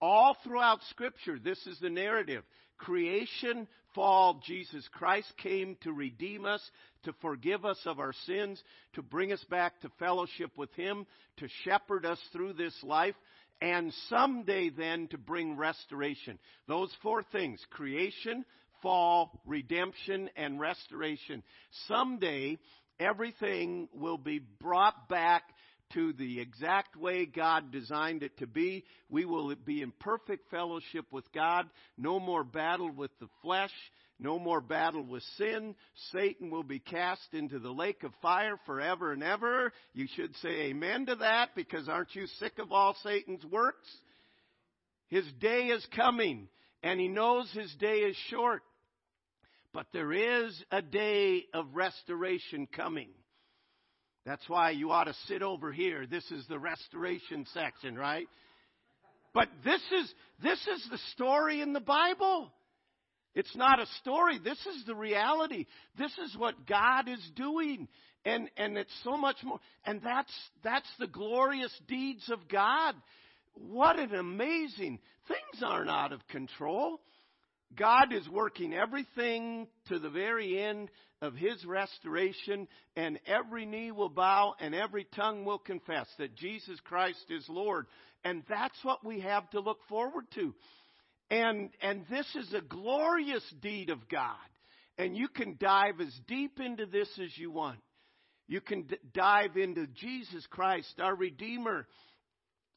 All 0.01 0.37
throughout 0.43 0.79
Scripture, 0.89 1.37
this 1.37 1.59
is 1.67 1.77
the 1.79 1.89
narrative. 1.89 2.43
Creation, 2.77 3.67
fall, 3.93 4.41
Jesus 4.47 4.87
Christ 4.93 5.31
came 5.43 5.75
to 5.81 5.91
redeem 5.91 6.45
us, 6.45 6.61
to 7.03 7.13
forgive 7.21 7.65
us 7.65 7.77
of 7.85 7.99
our 7.99 8.13
sins, 8.25 8.63
to 8.93 9.01
bring 9.01 9.33
us 9.33 9.43
back 9.49 9.79
to 9.81 9.91
fellowship 9.99 10.51
with 10.57 10.73
Him, 10.75 11.05
to 11.37 11.47
shepherd 11.65 12.05
us 12.05 12.19
through 12.31 12.53
this 12.53 12.75
life, 12.83 13.15
and 13.61 13.93
someday 14.09 14.69
then 14.69 15.07
to 15.09 15.17
bring 15.17 15.57
restoration. 15.57 16.39
Those 16.67 16.91
four 17.03 17.21
things 17.31 17.63
creation, 17.69 18.45
fall, 18.81 19.41
redemption, 19.45 20.29
and 20.35 20.59
restoration. 20.59 21.43
Someday, 21.87 22.57
everything 22.99 23.89
will 23.93 24.17
be 24.17 24.39
brought 24.39 25.09
back 25.09 25.43
to 25.93 26.13
the 26.13 26.39
exact 26.39 26.95
way 26.95 27.25
God 27.25 27.71
designed 27.71 28.23
it 28.23 28.37
to 28.37 28.47
be. 28.47 28.85
We 29.09 29.25
will 29.25 29.53
be 29.55 29.81
in 29.81 29.91
perfect 29.99 30.49
fellowship 30.49 31.05
with 31.11 31.31
God. 31.33 31.69
No 31.97 32.19
more 32.19 32.43
battle 32.43 32.91
with 32.91 33.11
the 33.19 33.27
flesh. 33.41 33.73
No 34.19 34.37
more 34.37 34.61
battle 34.61 35.03
with 35.03 35.23
sin. 35.37 35.75
Satan 36.11 36.51
will 36.51 36.63
be 36.63 36.79
cast 36.79 37.33
into 37.33 37.59
the 37.59 37.71
lake 37.71 38.03
of 38.03 38.13
fire 38.21 38.55
forever 38.65 39.11
and 39.11 39.23
ever. 39.23 39.73
You 39.93 40.07
should 40.15 40.35
say 40.37 40.69
amen 40.69 41.07
to 41.07 41.15
that 41.15 41.49
because 41.55 41.89
aren't 41.89 42.13
you 42.13 42.27
sick 42.39 42.59
of 42.59 42.71
all 42.71 42.95
Satan's 43.03 43.43
works? 43.45 43.87
His 45.07 45.25
day 45.39 45.65
is 45.67 45.85
coming 45.95 46.47
and 46.83 46.99
he 46.99 47.07
knows 47.07 47.51
his 47.51 47.73
day 47.79 47.97
is 47.97 48.15
short. 48.29 48.61
But 49.73 49.87
there 49.93 50.11
is 50.11 50.61
a 50.71 50.81
day 50.81 51.45
of 51.53 51.73
restoration 51.73 52.67
coming. 52.67 53.09
That's 54.25 54.47
why 54.47 54.71
you 54.71 54.91
ought 54.91 55.05
to 55.05 55.15
sit 55.27 55.41
over 55.41 55.71
here. 55.71 56.05
This 56.05 56.29
is 56.29 56.45
the 56.47 56.59
restoration 56.59 57.45
section, 57.53 57.95
right? 57.95 58.27
But 59.33 59.47
this 59.63 59.81
is, 59.91 60.13
this 60.43 60.59
is 60.67 60.87
the 60.91 60.99
story 61.13 61.61
in 61.61 61.73
the 61.73 61.79
Bible. 61.79 62.51
It's 63.33 63.55
not 63.55 63.79
a 63.79 63.85
story. 64.01 64.39
This 64.43 64.59
is 64.59 64.85
the 64.85 64.95
reality. 64.95 65.65
This 65.97 66.11
is 66.17 66.35
what 66.37 66.67
God 66.67 67.07
is 67.07 67.31
doing. 67.35 67.87
And, 68.25 68.49
and 68.57 68.77
it's 68.77 68.93
so 69.03 69.15
much 69.15 69.37
more. 69.43 69.59
And 69.85 70.01
that's, 70.03 70.33
that's 70.63 70.89
the 70.99 71.07
glorious 71.07 71.73
deeds 71.87 72.29
of 72.29 72.47
God. 72.49 72.93
What 73.53 73.99
an 73.99 74.13
amazing, 74.13 74.99
things 75.27 75.63
aren't 75.65 75.89
out 75.89 76.11
of 76.11 76.27
control. 76.27 76.99
God 77.77 78.13
is 78.13 78.27
working 78.29 78.73
everything 78.73 79.67
to 79.87 79.99
the 79.99 80.09
very 80.09 80.61
end 80.61 80.89
of 81.21 81.35
His 81.35 81.63
restoration, 81.65 82.67
and 82.95 83.19
every 83.25 83.65
knee 83.65 83.91
will 83.91 84.09
bow 84.09 84.55
and 84.59 84.73
every 84.73 85.07
tongue 85.15 85.45
will 85.45 85.59
confess 85.59 86.07
that 86.17 86.35
Jesus 86.35 86.79
Christ 86.83 87.25
is 87.29 87.45
Lord. 87.47 87.85
And 88.23 88.43
that's 88.49 88.77
what 88.83 89.05
we 89.05 89.21
have 89.21 89.49
to 89.51 89.59
look 89.59 89.79
forward 89.87 90.25
to. 90.35 90.53
And, 91.29 91.69
and 91.81 92.05
this 92.09 92.27
is 92.35 92.53
a 92.53 92.61
glorious 92.61 93.43
deed 93.61 93.89
of 93.89 94.09
God. 94.09 94.35
And 94.97 95.15
you 95.15 95.27
can 95.27 95.55
dive 95.59 96.01
as 96.01 96.13
deep 96.27 96.59
into 96.59 96.85
this 96.85 97.07
as 97.23 97.35
you 97.37 97.51
want. 97.51 97.79
You 98.47 98.59
can 98.59 98.83
d- 98.83 98.97
dive 99.13 99.55
into 99.55 99.87
Jesus 99.87 100.45
Christ, 100.49 100.93
our 100.99 101.15
Redeemer 101.15 101.87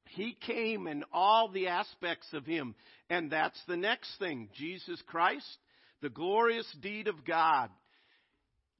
he 0.06 0.36
came 0.46 0.86
in 0.86 1.04
all 1.12 1.48
the 1.48 1.68
aspects 1.68 2.32
of 2.32 2.46
Him. 2.46 2.74
And 3.10 3.30
that's 3.30 3.60
the 3.66 3.76
next 3.76 4.18
thing. 4.18 4.48
Jesus 4.54 5.00
Christ, 5.06 5.46
the 6.02 6.10
glorious 6.10 6.70
deed 6.80 7.08
of 7.08 7.24
God. 7.24 7.70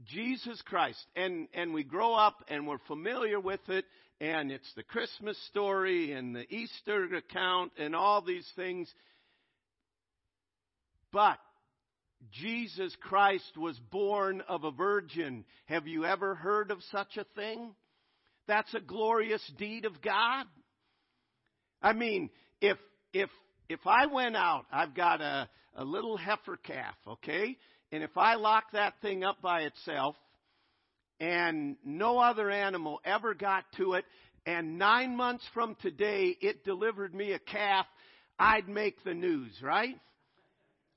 Jesus 0.06 0.60
Christ. 0.62 1.04
And, 1.16 1.48
and 1.54 1.72
we 1.72 1.84
grow 1.84 2.14
up 2.14 2.44
and 2.48 2.66
we're 2.66 2.78
familiar 2.86 3.40
with 3.40 3.68
it. 3.68 3.84
And 4.20 4.50
it's 4.52 4.72
the 4.76 4.82
Christmas 4.82 5.38
story 5.48 6.12
and 6.12 6.34
the 6.34 6.46
Easter 6.52 7.04
account 7.14 7.72
and 7.78 7.96
all 7.96 8.22
these 8.22 8.48
things. 8.54 8.92
But 11.12 11.38
Jesus 12.32 12.94
Christ 13.00 13.56
was 13.56 13.78
born 13.90 14.42
of 14.48 14.64
a 14.64 14.70
virgin. 14.70 15.44
Have 15.66 15.86
you 15.86 16.04
ever 16.04 16.34
heard 16.34 16.70
of 16.70 16.78
such 16.90 17.16
a 17.16 17.26
thing? 17.36 17.74
That's 18.46 18.72
a 18.74 18.80
glorious 18.80 19.42
deed 19.58 19.84
of 19.84 20.00
God. 20.00 20.46
I 21.84 21.92
mean, 21.92 22.30
if 22.62 22.78
if 23.12 23.28
if 23.68 23.86
I 23.86 24.06
went 24.06 24.36
out, 24.36 24.64
I've 24.72 24.94
got 24.94 25.20
a, 25.20 25.48
a 25.76 25.84
little 25.84 26.16
heifer 26.16 26.56
calf, 26.56 26.94
okay? 27.06 27.58
And 27.92 28.02
if 28.02 28.16
I 28.16 28.36
lock 28.36 28.64
that 28.72 28.94
thing 29.02 29.22
up 29.22 29.42
by 29.42 29.60
itself 29.60 30.16
and 31.20 31.76
no 31.84 32.18
other 32.18 32.50
animal 32.50 33.00
ever 33.04 33.34
got 33.34 33.64
to 33.76 33.92
it, 33.94 34.06
and 34.46 34.78
nine 34.78 35.14
months 35.14 35.44
from 35.52 35.76
today 35.82 36.34
it 36.40 36.64
delivered 36.64 37.14
me 37.14 37.32
a 37.32 37.38
calf, 37.38 37.84
I'd 38.38 38.66
make 38.66 39.04
the 39.04 39.14
news, 39.14 39.52
right? 39.62 39.94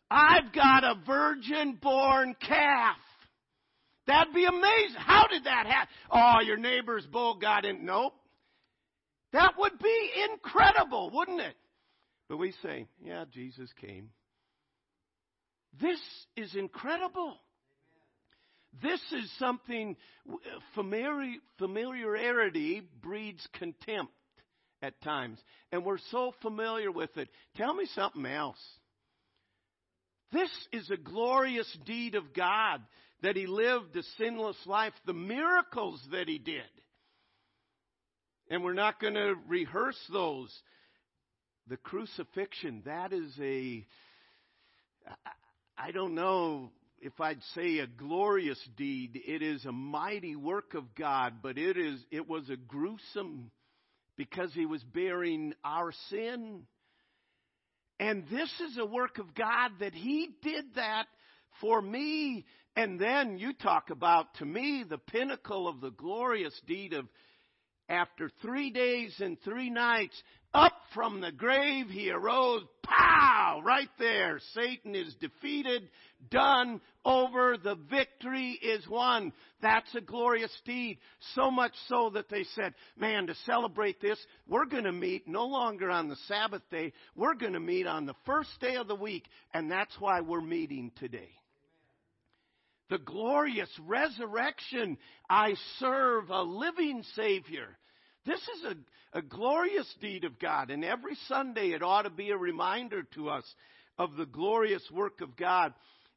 I've 0.10 0.54
got 0.54 0.86
a 0.86 0.96
virgin 1.06 1.78
born 1.82 2.34
calf. 2.48 2.96
That'd 4.08 4.34
be 4.34 4.46
amazing. 4.46 4.96
How 5.00 5.28
did 5.28 5.44
that 5.44 5.66
happen? 5.68 5.94
Oh, 6.10 6.40
your 6.46 6.56
neighbor's 6.56 7.06
bull 7.08 7.36
got 7.36 7.66
in. 7.66 7.86
Nope. 7.86 8.14
That 9.34 9.54
would 9.58 9.78
be 9.80 10.12
incredible, 10.32 11.10
wouldn't 11.14 11.42
it? 11.42 11.56
But 12.30 12.38
we 12.38 12.54
say, 12.64 12.88
yeah, 13.04 13.26
Jesus 13.32 13.70
came. 13.80 14.10
This 15.80 16.00
is 16.36 16.56
incredible. 16.56 17.38
This 18.82 19.02
is 19.12 19.32
something, 19.40 19.96
familiar, 20.76 21.38
familiarity 21.58 22.82
breeds 23.02 23.46
contempt 23.54 24.12
at 24.82 25.02
times. 25.02 25.40
And 25.72 25.84
we're 25.84 25.98
so 26.12 26.34
familiar 26.42 26.92
with 26.92 27.16
it. 27.18 27.30
Tell 27.56 27.74
me 27.74 27.86
something 27.96 28.26
else. 28.26 28.62
This 30.32 30.52
is 30.74 30.90
a 30.90 30.98
glorious 30.98 31.72
deed 31.86 32.16
of 32.16 32.34
God 32.34 32.82
that 33.24 33.36
He 33.36 33.48
lived 33.48 33.96
a 33.96 34.04
sinless 34.18 34.58
life, 34.66 34.94
the 35.06 35.14
miracles 35.14 36.02
that 36.12 36.28
He 36.28 36.38
did. 36.38 36.62
And 38.50 38.64
we're 38.64 38.74
not 38.74 39.00
going 39.00 39.16
to 39.16 39.36
rehearse 39.48 40.00
those. 40.12 40.54
The 41.68 41.78
crucifixion, 41.78 42.84
that 42.86 43.12
is 43.12 43.34
a, 43.42 43.86
I 45.78 45.92
don't 45.92 46.16
know 46.16 46.72
if 47.02 47.20
I'd 47.20 47.42
say 47.56 47.80
a 47.80 47.88
glorious 47.88 48.60
deed. 48.78 49.20
It 49.26 49.42
is 49.42 49.66
a 49.66 49.72
mighty 49.72 50.36
work 50.36 50.76
of 50.76 50.96
God, 50.96 51.36
but 51.44 51.58
it 51.58 51.78
is, 51.78 52.00
it 52.10 52.28
was 52.28 52.50
a 52.50 52.56
gruesome 52.56 53.52
because 54.16 54.54
he 54.54 54.66
was 54.66 54.82
bearing 54.82 55.54
our 55.66 55.92
sin. 56.10 56.64
And 58.00 58.24
this 58.32 58.50
is 58.70 58.78
a 58.78 58.86
work 58.86 59.18
of 59.18 59.36
God 59.36 59.72
that 59.82 59.94
he 59.94 60.30
did 60.42 60.76
that 60.76 61.06
for 61.60 61.82
me. 61.82 62.46
And 62.76 63.00
then 63.00 63.40
you 63.40 63.54
talk 63.54 63.90
about, 63.90 64.36
to 64.36 64.46
me, 64.46 64.86
the 64.88 65.00
pinnacle 65.00 65.68
of 65.68 65.82
the 65.82 65.92
glorious 65.92 66.60
deed 66.66 66.94
of 66.94 67.08
after 67.90 68.30
three 68.42 68.72
days 68.72 69.16
and 69.20 69.40
three 69.42 69.70
nights, 69.70 70.22
up 70.54 70.74
from 70.94 71.22
the 71.22 71.32
grave 71.32 71.88
he 71.90 72.10
arose. 72.10 72.64
Pow! 72.84 73.62
Right 73.64 73.90
there. 74.00 74.40
Satan 74.54 74.96
is 74.96 75.14
defeated, 75.20 75.90
done, 76.32 76.82
over. 77.06 77.58
The 77.58 77.76
victory 77.90 78.52
is 78.52 78.88
won. 78.88 79.34
That's 79.62 79.94
a 79.96 80.02
glorious 80.02 80.56
deed. 80.66 81.00
So 81.36 81.52
much 81.52 81.74
so 81.88 82.10
that 82.12 82.30
they 82.30 82.44
said, 82.56 82.74
man, 82.98 83.28
to 83.28 83.36
celebrate 83.46 84.02
this, 84.02 84.20
we're 84.48 84.66
going 84.66 84.86
to 84.86 84.92
meet 84.92 85.28
no 85.28 85.46
longer 85.46 85.90
on 85.90 86.08
the 86.08 86.18
Sabbath 86.28 86.64
day. 86.72 86.94
We're 87.16 87.36
going 87.36 87.54
to 87.54 87.60
meet 87.60 87.86
on 87.86 88.06
the 88.06 88.16
first 88.26 88.50
day 88.60 88.76
of 88.76 88.88
the 88.88 88.96
week. 88.96 89.26
And 89.54 89.70
that's 89.70 89.96
why 90.00 90.22
we're 90.22 90.42
meeting 90.42 90.92
today 90.98 91.30
the 92.90 92.98
glorious 92.98 93.70
resurrection. 93.86 94.98
I 95.30 95.56
serve 95.80 96.30
a 96.30 96.42
living 96.42 97.04
Savior. 97.16 97.78
This 98.26 98.42
is 98.42 98.64
a, 99.14 99.20
a 99.20 99.22
glorious 99.22 99.94
deed 100.02 100.24
of 100.26 100.40
God, 100.40 100.70
and 100.70 100.84
every 100.84 101.16
Sunday 101.28 101.72
it 101.72 101.84
ought 101.84 102.04
to 102.04 102.10
be 102.10 102.32
a 102.32 102.38
reminder 102.38 103.04
to 103.16 103.30
us 103.30 103.46
of 103.98 104.16
the 104.16 104.26
glorious 104.26 104.84
work 104.92 105.22
of 105.22 105.36
God. 105.36 105.74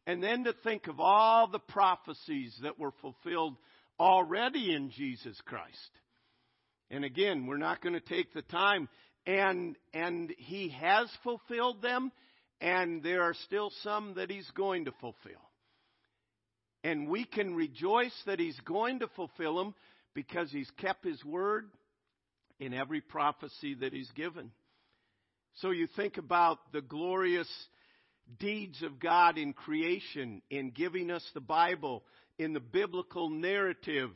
And 0.06 0.22
then 0.22 0.44
to 0.44 0.54
think 0.64 0.88
of 0.88 0.98
all 0.98 1.46
the 1.46 1.58
prophecies 1.58 2.58
that 2.62 2.78
were 2.78 2.92
fulfilled 3.00 3.56
already 3.98 4.74
in 4.74 4.90
Jesus 4.90 5.38
Christ. 5.44 5.90
And 6.90 7.04
again, 7.04 7.46
we're 7.46 7.58
not 7.58 7.82
going 7.82 7.92
to 7.92 8.00
take 8.00 8.32
the 8.32 8.42
time. 8.42 8.88
And, 9.26 9.76
and 9.92 10.34
He 10.38 10.70
has 10.70 11.08
fulfilled 11.22 11.82
them, 11.82 12.10
and 12.60 13.02
there 13.02 13.22
are 13.22 13.34
still 13.44 13.70
some 13.82 14.14
that 14.14 14.30
He's 14.30 14.50
going 14.56 14.86
to 14.86 14.92
fulfill. 15.00 15.49
And 16.82 17.08
we 17.08 17.24
can 17.24 17.54
rejoice 17.54 18.14
that 18.26 18.40
He's 18.40 18.58
going 18.64 19.00
to 19.00 19.08
fulfill 19.08 19.56
them 19.56 19.74
because 20.14 20.50
He's 20.50 20.70
kept 20.78 21.04
His 21.04 21.22
word 21.24 21.68
in 22.58 22.74
every 22.74 23.00
prophecy 23.00 23.74
that 23.80 23.92
He's 23.92 24.10
given. 24.12 24.50
So 25.56 25.70
you 25.70 25.88
think 25.96 26.16
about 26.16 26.58
the 26.72 26.80
glorious 26.80 27.48
deeds 28.38 28.82
of 28.82 29.00
God 29.00 29.36
in 29.36 29.52
creation, 29.52 30.42
in 30.50 30.70
giving 30.70 31.10
us 31.10 31.28
the 31.34 31.40
Bible, 31.40 32.04
in 32.38 32.52
the 32.52 32.60
biblical 32.60 33.28
narrative, 33.28 34.10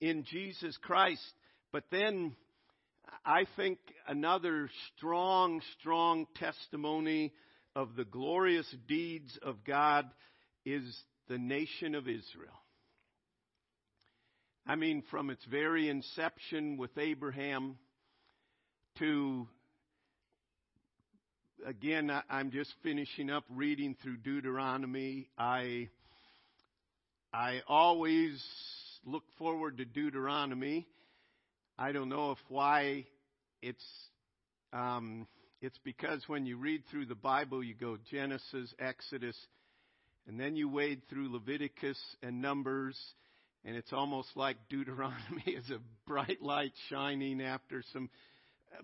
in 0.00 0.24
Jesus 0.24 0.76
Christ. 0.82 1.22
But 1.72 1.84
then 1.90 2.34
I 3.24 3.46
think 3.56 3.78
another 4.06 4.68
strong, 4.96 5.62
strong 5.78 6.26
testimony 6.36 7.32
of 7.74 7.94
the 7.96 8.04
glorious 8.04 8.66
deeds 8.88 9.38
of 9.42 9.64
God 9.64 10.10
is 10.66 10.84
the 11.32 11.38
nation 11.38 11.94
of 11.94 12.08
Israel. 12.08 12.60
I 14.66 14.74
mean, 14.76 15.02
from 15.10 15.30
its 15.30 15.42
very 15.46 15.88
inception 15.88 16.76
with 16.76 16.90
Abraham 16.98 17.78
to, 18.98 19.48
again, 21.64 22.12
I'm 22.28 22.50
just 22.50 22.70
finishing 22.82 23.30
up 23.30 23.44
reading 23.48 23.96
through 24.02 24.18
Deuteronomy. 24.18 25.30
I, 25.38 25.88
I 27.32 27.62
always 27.66 28.44
look 29.06 29.24
forward 29.38 29.78
to 29.78 29.86
Deuteronomy. 29.86 30.86
I 31.78 31.92
don't 31.92 32.10
know 32.10 32.32
if 32.32 32.38
why 32.48 33.06
it's, 33.62 33.86
um, 34.74 35.26
it's 35.62 35.78
because 35.82 36.22
when 36.26 36.44
you 36.44 36.58
read 36.58 36.82
through 36.90 37.06
the 37.06 37.14
Bible, 37.14 37.64
you 37.64 37.72
go 37.72 37.96
Genesis, 38.10 38.74
Exodus, 38.78 39.36
and 40.26 40.38
then 40.38 40.56
you 40.56 40.68
wade 40.68 41.02
through 41.08 41.32
Leviticus 41.32 41.98
and 42.22 42.40
Numbers, 42.40 42.98
and 43.64 43.76
it's 43.76 43.92
almost 43.92 44.28
like 44.36 44.56
Deuteronomy 44.68 45.42
is 45.46 45.70
a 45.70 45.78
bright 46.06 46.42
light 46.42 46.72
shining 46.88 47.40
after 47.42 47.82
some. 47.92 48.10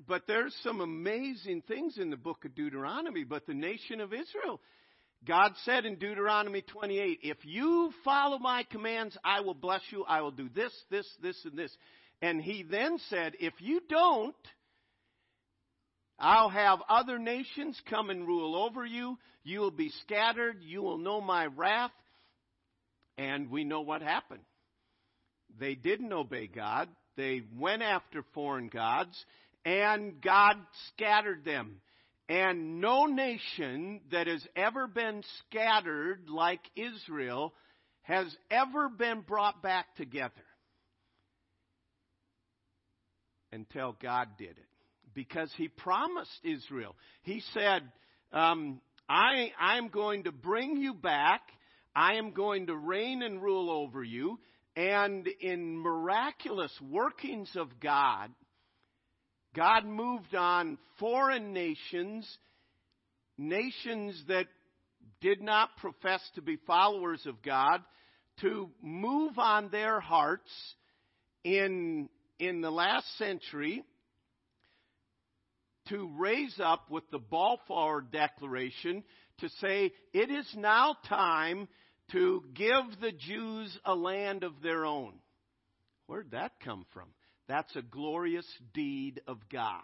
But 0.07 0.26
there's 0.26 0.54
some 0.62 0.80
amazing 0.80 1.62
things 1.62 1.97
in 1.97 2.11
the 2.11 2.16
book 2.16 2.45
of 2.45 2.54
Deuteronomy. 2.54 3.25
But 3.25 3.47
the 3.47 3.54
nation 3.54 4.00
of 4.00 4.12
Israel, 4.12 4.61
God 5.26 5.52
said 5.64 5.87
in 5.87 5.97
Deuteronomy 5.97 6.62
28, 6.62 7.21
if 7.23 7.38
you 7.45 7.92
follow 8.04 8.38
my 8.38 8.64
commands, 8.71 9.16
I 9.25 9.40
will 9.40 9.54
bless 9.54 9.80
you. 9.90 10.04
I 10.04 10.21
will 10.21 10.30
do 10.30 10.49
this, 10.54 10.73
this, 10.90 11.09
this, 11.23 11.37
and 11.45 11.59
this. 11.59 11.75
And 12.21 12.42
he 12.42 12.64
then 12.64 12.99
said, 13.09 13.35
if 13.40 13.54
you 13.59 13.80
don't, 13.88 14.35
I'll 16.19 16.49
have 16.49 16.81
other 16.89 17.19
nations 17.19 17.81
come 17.89 18.11
and 18.11 18.27
rule 18.27 18.57
over 18.57 18.85
you. 18.85 19.19
You 19.45 19.61
will 19.61 19.71
be 19.71 19.91
scattered. 20.03 20.63
You 20.63 20.83
will 20.83 20.99
know 20.99 21.21
my 21.21 21.47
wrath. 21.47 21.93
And 23.17 23.51
we 23.51 23.65
know 23.65 23.81
what 23.83 24.03
happened. 24.03 24.43
They 25.59 25.75
didn't 25.75 26.12
obey 26.12 26.47
God. 26.47 26.88
They 27.16 27.42
went 27.57 27.83
after 27.83 28.25
foreign 28.33 28.69
gods, 28.69 29.16
and 29.64 30.21
God 30.21 30.57
scattered 30.88 31.45
them. 31.45 31.81
And 32.29 32.81
no 32.81 33.07
nation 33.07 34.03
that 34.12 34.27
has 34.27 34.47
ever 34.55 34.87
been 34.87 35.23
scattered 35.47 36.29
like 36.29 36.61
Israel 36.77 37.55
has 38.03 38.27
ever 38.51 38.88
been 38.88 39.23
brought 39.23 39.62
back 39.62 39.97
together 39.97 40.33
until 43.51 43.97
God 44.01 44.29
did 44.38 44.51
it 44.51 44.78
because 45.18 45.52
he 45.57 45.66
promised 45.66 46.31
Israel. 46.44 46.94
He 47.22 47.42
said, 47.52 47.83
um, 48.33 48.81
I, 49.09 49.50
I'm 49.59 49.88
going 49.88 50.22
to 50.24 50.33
bring 50.33 50.76
you 50.76 50.94
back. 50.94 51.40
I 51.92 52.14
am 52.14 52.31
going 52.31 52.68
to 52.68 52.76
reign 52.76 53.22
and 53.22 53.42
rule 53.42 53.68
over 53.68 54.04
you. 54.04 54.38
And 54.76 55.26
in 55.40 55.76
miraculous 55.76 56.70
workings 56.81 57.50
of 57.57 57.81
God, 57.81 58.31
God 59.57 59.85
moved 59.87 60.37
on 60.37 60.78
foreign 61.00 61.52
nations, 61.52 62.24
nations 63.37 64.22
that 64.28 64.46
did 65.20 65.42
not 65.42 65.76
profess 65.78 66.20
to 66.37 66.42
be 66.42 66.59
followers 66.64 67.26
of 67.26 67.42
God, 67.42 67.83
to 68.42 68.70
move 68.81 69.37
on 69.37 69.70
their 69.70 69.98
hearts 69.98 70.52
in, 71.42 72.09
in 72.38 72.61
the 72.61 72.70
last 72.70 73.18
century 73.18 73.83
to 75.88 76.11
raise 76.16 76.59
up 76.62 76.90
with 76.90 77.05
the 77.11 77.18
Balfour 77.18 78.03
Declaration 78.03 79.05
to 79.38 79.48
say 79.61 79.92
it 80.12 80.31
is 80.31 80.46
now 80.57 80.96
time 81.09 81.68
to 82.12 82.42
give 82.55 83.01
the 83.01 83.12
Jews 83.12 83.77
a 83.85 83.94
land 83.94 84.44
of 84.44 84.53
their 84.62 84.85
own. 84.85 85.14
Where'd 86.07 86.31
that 86.31 86.53
come 86.64 86.87
from? 86.92 87.09
That's 87.48 87.74
a 87.77 87.83
glorious 87.83 88.46
deed 88.74 89.20
of 89.27 89.38
God. 89.51 89.83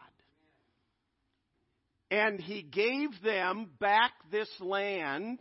And 2.11 2.41
he 2.41 2.63
gave 2.63 3.11
them 3.23 3.71
back 3.81 4.13
this 4.31 4.49
land. 4.61 5.41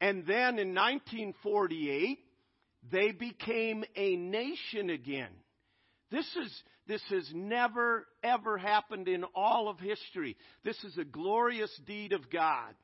And 0.00 0.26
then 0.26 0.58
in 0.58 0.74
1948, 0.74 2.18
they 2.90 3.10
became 3.12 3.84
a 3.96 4.16
nation 4.16 4.90
again. 4.90 5.32
This 6.10 6.26
is, 6.36 6.62
this 6.86 7.02
has 7.10 7.28
never, 7.34 8.06
ever 8.22 8.56
happened 8.58 9.08
in 9.08 9.24
all 9.34 9.68
of 9.68 9.78
history. 9.78 10.36
This 10.64 10.82
is 10.84 10.96
a 10.98 11.04
glorious 11.04 11.70
deed 11.86 12.12
of 12.12 12.30
God. 12.30 12.74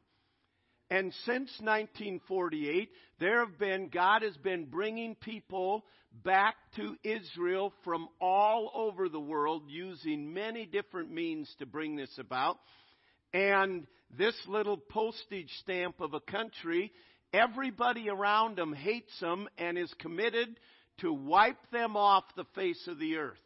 And 0.91 1.13
since 1.25 1.51
1948, 1.61 2.91
there 3.19 3.47
have 3.47 3.59
been, 3.59 3.89
God 3.89 4.23
has 4.23 4.37
been 4.37 4.67
bringing 4.67 5.15
people 5.15 5.85
back 6.25 6.57
to 6.77 6.97
Israel 7.03 7.73
from 7.85 8.09
all 8.21 8.71
over 8.75 9.09
the 9.09 9.21
world 9.21 9.63
using 9.69 10.35
many 10.35 10.67
different 10.67 11.11
means 11.11 11.49
to 11.61 11.67
bring 11.67 11.97
this 11.97 12.13
about. 12.19 12.59
And 13.33 13.87
this 14.19 14.35
little 14.47 14.77
postage 14.77 15.51
stamp 15.61 16.01
of 16.01 16.13
a 16.13 16.21
country, 16.21 16.93
everybody 17.33 18.11
around 18.11 18.57
them 18.57 18.75
hates 18.75 19.19
them 19.21 19.49
and 19.57 19.79
is 19.79 19.93
committed 19.99 20.49
to 21.03 21.12
wipe 21.12 21.71
them 21.71 21.97
off 21.97 22.25
the 22.37 22.47
face 22.55 22.83
of 22.88 22.99
the 22.99 23.17
earth. 23.17 23.38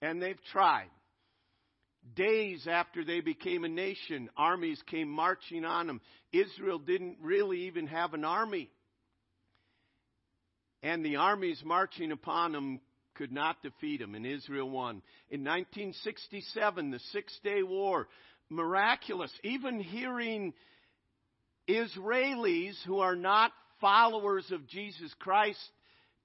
And 0.00 0.22
they've 0.22 0.42
tried. 0.52 0.90
Days 2.16 2.66
after 2.68 3.04
they 3.04 3.20
became 3.20 3.64
a 3.64 3.68
nation, 3.68 4.28
armies 4.36 4.80
came 4.90 5.08
marching 5.08 5.64
on 5.64 5.86
them. 5.86 6.00
Israel 6.32 6.78
didn't 6.78 7.18
really 7.20 7.66
even 7.66 7.86
have 7.86 8.14
an 8.14 8.24
army. 8.24 8.70
And 10.82 11.04
the 11.04 11.16
armies 11.16 11.62
marching 11.64 12.10
upon 12.10 12.52
them 12.52 12.80
could 13.14 13.30
not 13.30 13.62
defeat 13.62 14.00
them, 14.00 14.14
and 14.14 14.26
Israel 14.26 14.68
won. 14.68 15.02
In 15.30 15.44
1967, 15.44 16.90
the 16.90 16.98
Six 17.12 17.38
Day 17.44 17.62
War, 17.62 18.08
miraculous. 18.48 19.32
Even 19.44 19.78
hearing 19.80 20.54
Israelis 21.68 22.74
who 22.84 22.98
are 22.98 23.14
not 23.14 23.52
followers 23.80 24.50
of 24.50 24.66
Jesus 24.66 25.12
Christ 25.20 25.60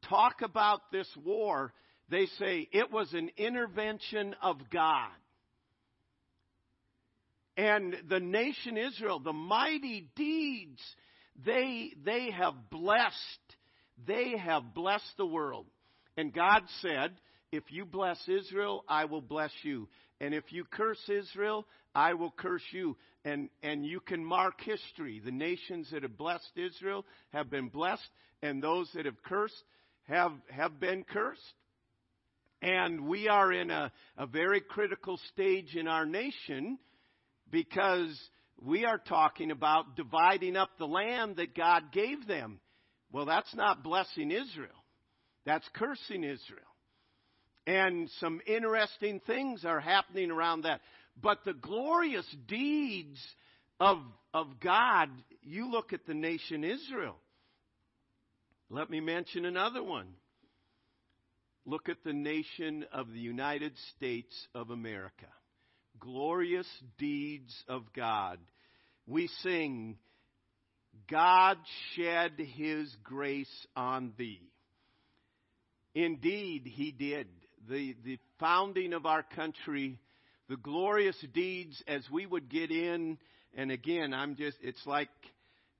talk 0.03 0.41
about 0.41 0.91
this 0.91 1.07
war, 1.23 1.73
they 2.09 2.25
say 2.39 2.67
it 2.71 2.91
was 2.91 3.13
an 3.13 3.29
intervention 3.37 4.35
of 4.41 4.57
God. 4.71 5.11
And 7.55 7.95
the 8.07 8.19
nation 8.19 8.77
Israel, 8.77 9.19
the 9.19 9.33
mighty 9.33 10.09
deeds 10.15 10.79
they, 11.45 11.93
they 12.03 12.31
have 12.31 12.69
blessed, 12.71 13.15
they 14.05 14.37
have 14.37 14.73
blessed 14.73 15.17
the 15.17 15.25
world. 15.25 15.67
And 16.15 16.33
God 16.33 16.63
said, 16.81 17.11
if 17.51 17.63
you 17.69 17.85
bless 17.85 18.17
Israel, 18.27 18.83
I 18.87 19.05
will 19.05 19.21
bless 19.21 19.51
you. 19.61 19.87
And 20.19 20.33
if 20.33 20.51
you 20.51 20.65
curse 20.65 21.01
Israel, 21.07 21.67
I 21.93 22.15
will 22.15 22.33
curse 22.35 22.63
you. 22.71 22.97
And, 23.23 23.49
and 23.61 23.85
you 23.85 23.99
can 23.99 24.25
mark 24.25 24.61
history. 24.61 25.21
The 25.23 25.31
nations 25.31 25.89
that 25.91 26.03
have 26.03 26.17
blessed 26.17 26.51
Israel 26.55 27.05
have 27.33 27.49
been 27.49 27.67
blessed, 27.69 28.09
and 28.41 28.63
those 28.63 28.89
that 28.95 29.05
have 29.05 29.21
cursed 29.23 29.63
have, 30.07 30.33
have 30.49 30.79
been 30.79 31.03
cursed. 31.03 31.41
And 32.61 33.07
we 33.07 33.27
are 33.27 33.51
in 33.51 33.69
a, 33.69 33.91
a 34.17 34.25
very 34.25 34.61
critical 34.61 35.19
stage 35.31 35.75
in 35.75 35.87
our 35.87 36.05
nation 36.05 36.79
because 37.51 38.17
we 38.59 38.85
are 38.85 38.97
talking 38.97 39.51
about 39.51 39.95
dividing 39.95 40.55
up 40.55 40.71
the 40.77 40.87
land 40.87 41.35
that 41.35 41.55
God 41.55 41.91
gave 41.91 42.25
them. 42.25 42.59
Well, 43.11 43.25
that's 43.25 43.53
not 43.55 43.83
blessing 43.83 44.31
Israel. 44.31 44.69
That's 45.45 45.67
cursing 45.73 46.23
Israel. 46.23 46.61
And 47.67 48.09
some 48.19 48.41
interesting 48.47 49.21
things 49.27 49.63
are 49.63 49.79
happening 49.79 50.31
around 50.31 50.63
that. 50.63 50.81
But 51.21 51.39
the 51.45 51.53
glorious 51.53 52.25
deeds 52.47 53.19
of, 53.79 53.99
of 54.33 54.59
God, 54.61 55.09
you 55.41 55.69
look 55.69 55.93
at 55.93 56.05
the 56.05 56.13
nation 56.13 56.63
Israel. 56.63 57.17
Let 58.69 58.89
me 58.89 58.99
mention 58.99 59.45
another 59.45 59.81
one. 59.81 60.07
Look 61.65 61.87
at 61.89 62.03
the 62.03 62.13
nation 62.13 62.85
of 62.91 63.11
the 63.11 63.19
United 63.19 63.73
States 63.95 64.35
of 64.53 64.71
America. 64.71 65.27
Glorious 65.99 66.67
deeds 66.97 67.53
of 67.69 67.83
God. 67.93 68.39
We 69.05 69.27
sing, 69.41 69.97
God 71.09 71.57
shed 71.95 72.33
his 72.37 72.93
grace 73.03 73.67
on 73.75 74.13
thee. 74.17 74.41
Indeed, 75.95 76.63
he 76.65 76.91
did. 76.91 77.27
The, 77.69 77.95
the 78.03 78.19
founding 78.39 78.93
of 78.93 79.05
our 79.05 79.23
country, 79.23 79.97
the 80.49 80.57
glorious 80.57 81.17
deeds 81.33 81.81
as 81.87 82.01
we 82.11 82.25
would 82.25 82.49
get 82.49 82.69
in, 82.69 83.17
and 83.55 83.71
again, 83.71 84.13
I'm 84.13 84.35
just, 84.35 84.57
it's 84.61 84.85
like, 84.85 85.09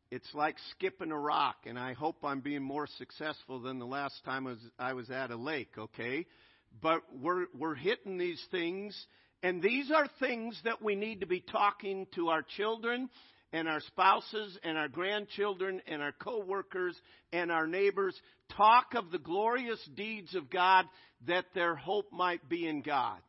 it's 0.10 0.34
like 0.34 0.56
skipping 0.72 1.12
a 1.12 1.20
rock, 1.20 1.58
and 1.66 1.78
I 1.78 1.94
hope 1.94 2.18
I'm 2.24 2.40
being 2.40 2.64
more 2.64 2.88
successful 2.98 3.60
than 3.60 3.80
the 3.80 3.86
last 3.86 4.24
time 4.24 4.48
I 4.48 4.52
was, 4.52 4.60
I 4.80 4.94
was 4.94 5.10
at 5.10 5.32
a 5.32 5.36
lake, 5.36 5.72
okay? 5.78 6.26
But 6.82 7.02
we're, 7.22 7.48
we're 7.58 7.76
hitting 7.76 8.18
these 8.18 8.42
things, 8.50 8.98
and 9.44 9.62
these 9.62 9.92
are 9.92 10.08
things 10.20 10.60
that 10.64 10.82
we 10.82 10.96
need 10.96 11.22
to 11.22 11.28
be 11.28 11.42
talking 11.42 12.08
to 12.16 12.30
our 12.30 12.42
children 12.56 13.10
and 13.54 13.68
our 13.68 13.82
spouses 13.82 14.58
and 14.64 14.78
our 14.78 14.88
grandchildren 14.88 15.82
and 15.88 16.02
our 16.02 16.12
co-workers 16.12 16.96
and 17.32 17.52
our 17.52 17.68
neighbors 17.68 18.20
talk 18.56 18.94
of 18.96 19.12
the 19.12 19.20
glorious 19.20 19.80
deeds 19.96 20.36
of 20.36 20.50
God 20.50 20.86
that 21.28 21.46
their 21.54 21.76
hope 21.76 22.12
might 22.12 22.48
be 22.50 22.68
in 22.68 22.82
God. 22.82 23.20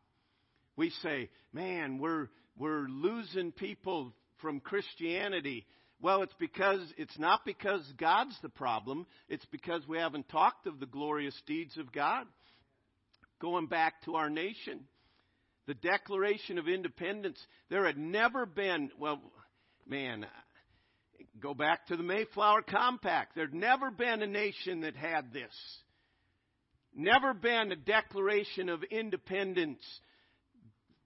We 0.77 0.91
say, 1.03 1.29
man, 1.53 1.99
we're, 1.99 2.29
we're 2.57 2.87
losing 2.89 3.53
people 3.53 4.13
from 4.41 4.61
Christianity. 4.61 5.67
Well, 6.01 6.23
it's 6.23 6.35
because, 6.39 6.81
it's 6.97 7.19
not 7.19 7.45
because 7.45 7.83
God's 7.97 8.37
the 8.41 8.49
problem. 8.49 9.07
It's 9.29 9.47
because 9.47 9.87
we 9.89 9.99
haven't 9.99 10.29
talked 10.29 10.67
of 10.67 10.79
the 10.79 10.87
glorious 10.87 11.35
deeds 11.47 11.77
of 11.77 11.93
God. 11.93 12.27
Going 13.41 13.67
back 13.67 14.03
to 14.05 14.15
our 14.15 14.31
nation, 14.31 14.81
the 15.67 15.75
Declaration 15.75 16.59
of 16.59 16.69
Independence, 16.69 17.39
there 17.69 17.85
had 17.85 17.99
never 17.99 18.47
been, 18.47 18.91
well, 18.99 19.21
man, 19.87 20.25
go 21.41 21.53
back 21.53 21.87
to 21.87 21.97
the 21.97 22.03
Mayflower 22.03 22.63
Compact. 22.63 23.35
There'd 23.35 23.55
never 23.55 23.91
been 23.91 24.23
a 24.23 24.27
nation 24.27 24.81
that 24.83 24.97
had 24.97 25.33
this. 25.33 25.53
Never 26.95 27.35
been 27.35 27.71
a 27.71 27.77
declaration 27.77 28.69
of 28.69 28.83
independence 28.85 29.83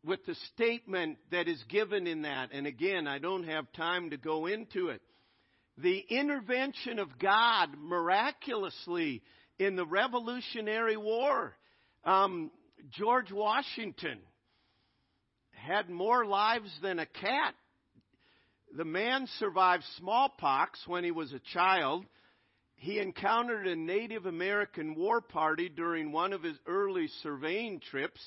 with 0.04 0.24
the 0.26 0.34
statement 0.54 1.18
that 1.30 1.48
is 1.48 1.62
given 1.68 2.06
in 2.06 2.22
that. 2.22 2.50
And 2.52 2.66
again, 2.66 3.06
I 3.06 3.18
don't 3.18 3.44
have 3.44 3.70
time 3.72 4.10
to 4.10 4.16
go 4.16 4.46
into 4.46 4.88
it. 4.88 5.00
The 5.78 5.98
intervention 5.98 6.98
of 6.98 7.18
God 7.18 7.70
miraculously 7.78 9.22
in 9.58 9.76
the 9.76 9.86
Revolutionary 9.86 10.96
War. 10.96 11.54
Um, 12.04 12.50
George 12.90 13.32
Washington 13.32 14.18
had 15.52 15.88
more 15.88 16.26
lives 16.26 16.70
than 16.82 16.98
a 16.98 17.06
cat 17.06 17.54
the 18.74 18.84
man 18.84 19.26
survived 19.38 19.84
smallpox 19.98 20.80
when 20.86 21.04
he 21.04 21.10
was 21.10 21.32
a 21.32 21.40
child. 21.52 22.06
He 22.76 22.98
encountered 22.98 23.66
a 23.66 23.76
Native 23.76 24.26
American 24.26 24.94
war 24.94 25.20
party 25.20 25.68
during 25.68 26.10
one 26.10 26.32
of 26.32 26.42
his 26.42 26.56
early 26.66 27.08
surveying 27.22 27.80
trips, 27.80 28.20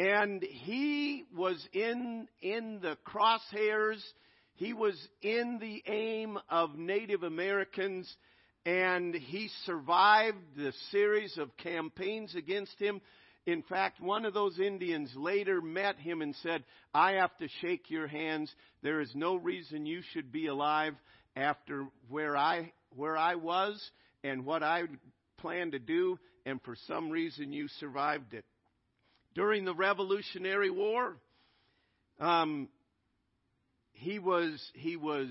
and 0.00 0.42
he 0.42 1.24
was 1.36 1.62
in, 1.74 2.26
in 2.40 2.80
the 2.80 2.96
crosshairs. 3.06 4.02
He 4.54 4.72
was 4.72 4.96
in 5.20 5.58
the 5.60 5.82
aim 5.86 6.38
of 6.48 6.78
Native 6.78 7.22
Americans, 7.22 8.10
and 8.64 9.14
he 9.14 9.50
survived 9.66 10.38
the 10.56 10.72
series 10.90 11.36
of 11.36 11.54
campaigns 11.58 12.34
against 12.34 12.78
him. 12.78 13.02
In 13.44 13.62
fact, 13.62 14.00
one 14.00 14.24
of 14.24 14.32
those 14.32 14.58
Indians 14.58 15.12
later 15.14 15.60
met 15.60 15.98
him 15.98 16.22
and 16.22 16.34
said, 16.36 16.64
I 16.94 17.12
have 17.12 17.36
to 17.36 17.48
shake 17.60 17.90
your 17.90 18.06
hands. 18.06 18.50
There 18.82 19.02
is 19.02 19.12
no 19.14 19.36
reason 19.36 19.84
you 19.84 20.00
should 20.14 20.32
be 20.32 20.46
alive 20.46 20.94
after 21.36 21.86
where 22.08 22.38
I, 22.38 22.72
where 22.96 23.18
I 23.18 23.34
was 23.34 23.78
and 24.24 24.46
what 24.46 24.62
I 24.62 24.84
planned 25.36 25.72
to 25.72 25.78
do, 25.78 26.18
and 26.46 26.58
for 26.62 26.74
some 26.86 27.10
reason 27.10 27.52
you 27.52 27.68
survived 27.80 28.32
it. 28.32 28.46
During 29.34 29.64
the 29.64 29.74
Revolutionary 29.74 30.70
War, 30.70 31.16
um, 32.18 32.68
he 33.92 34.18
was 34.18 34.60
he 34.74 34.96
was 34.96 35.28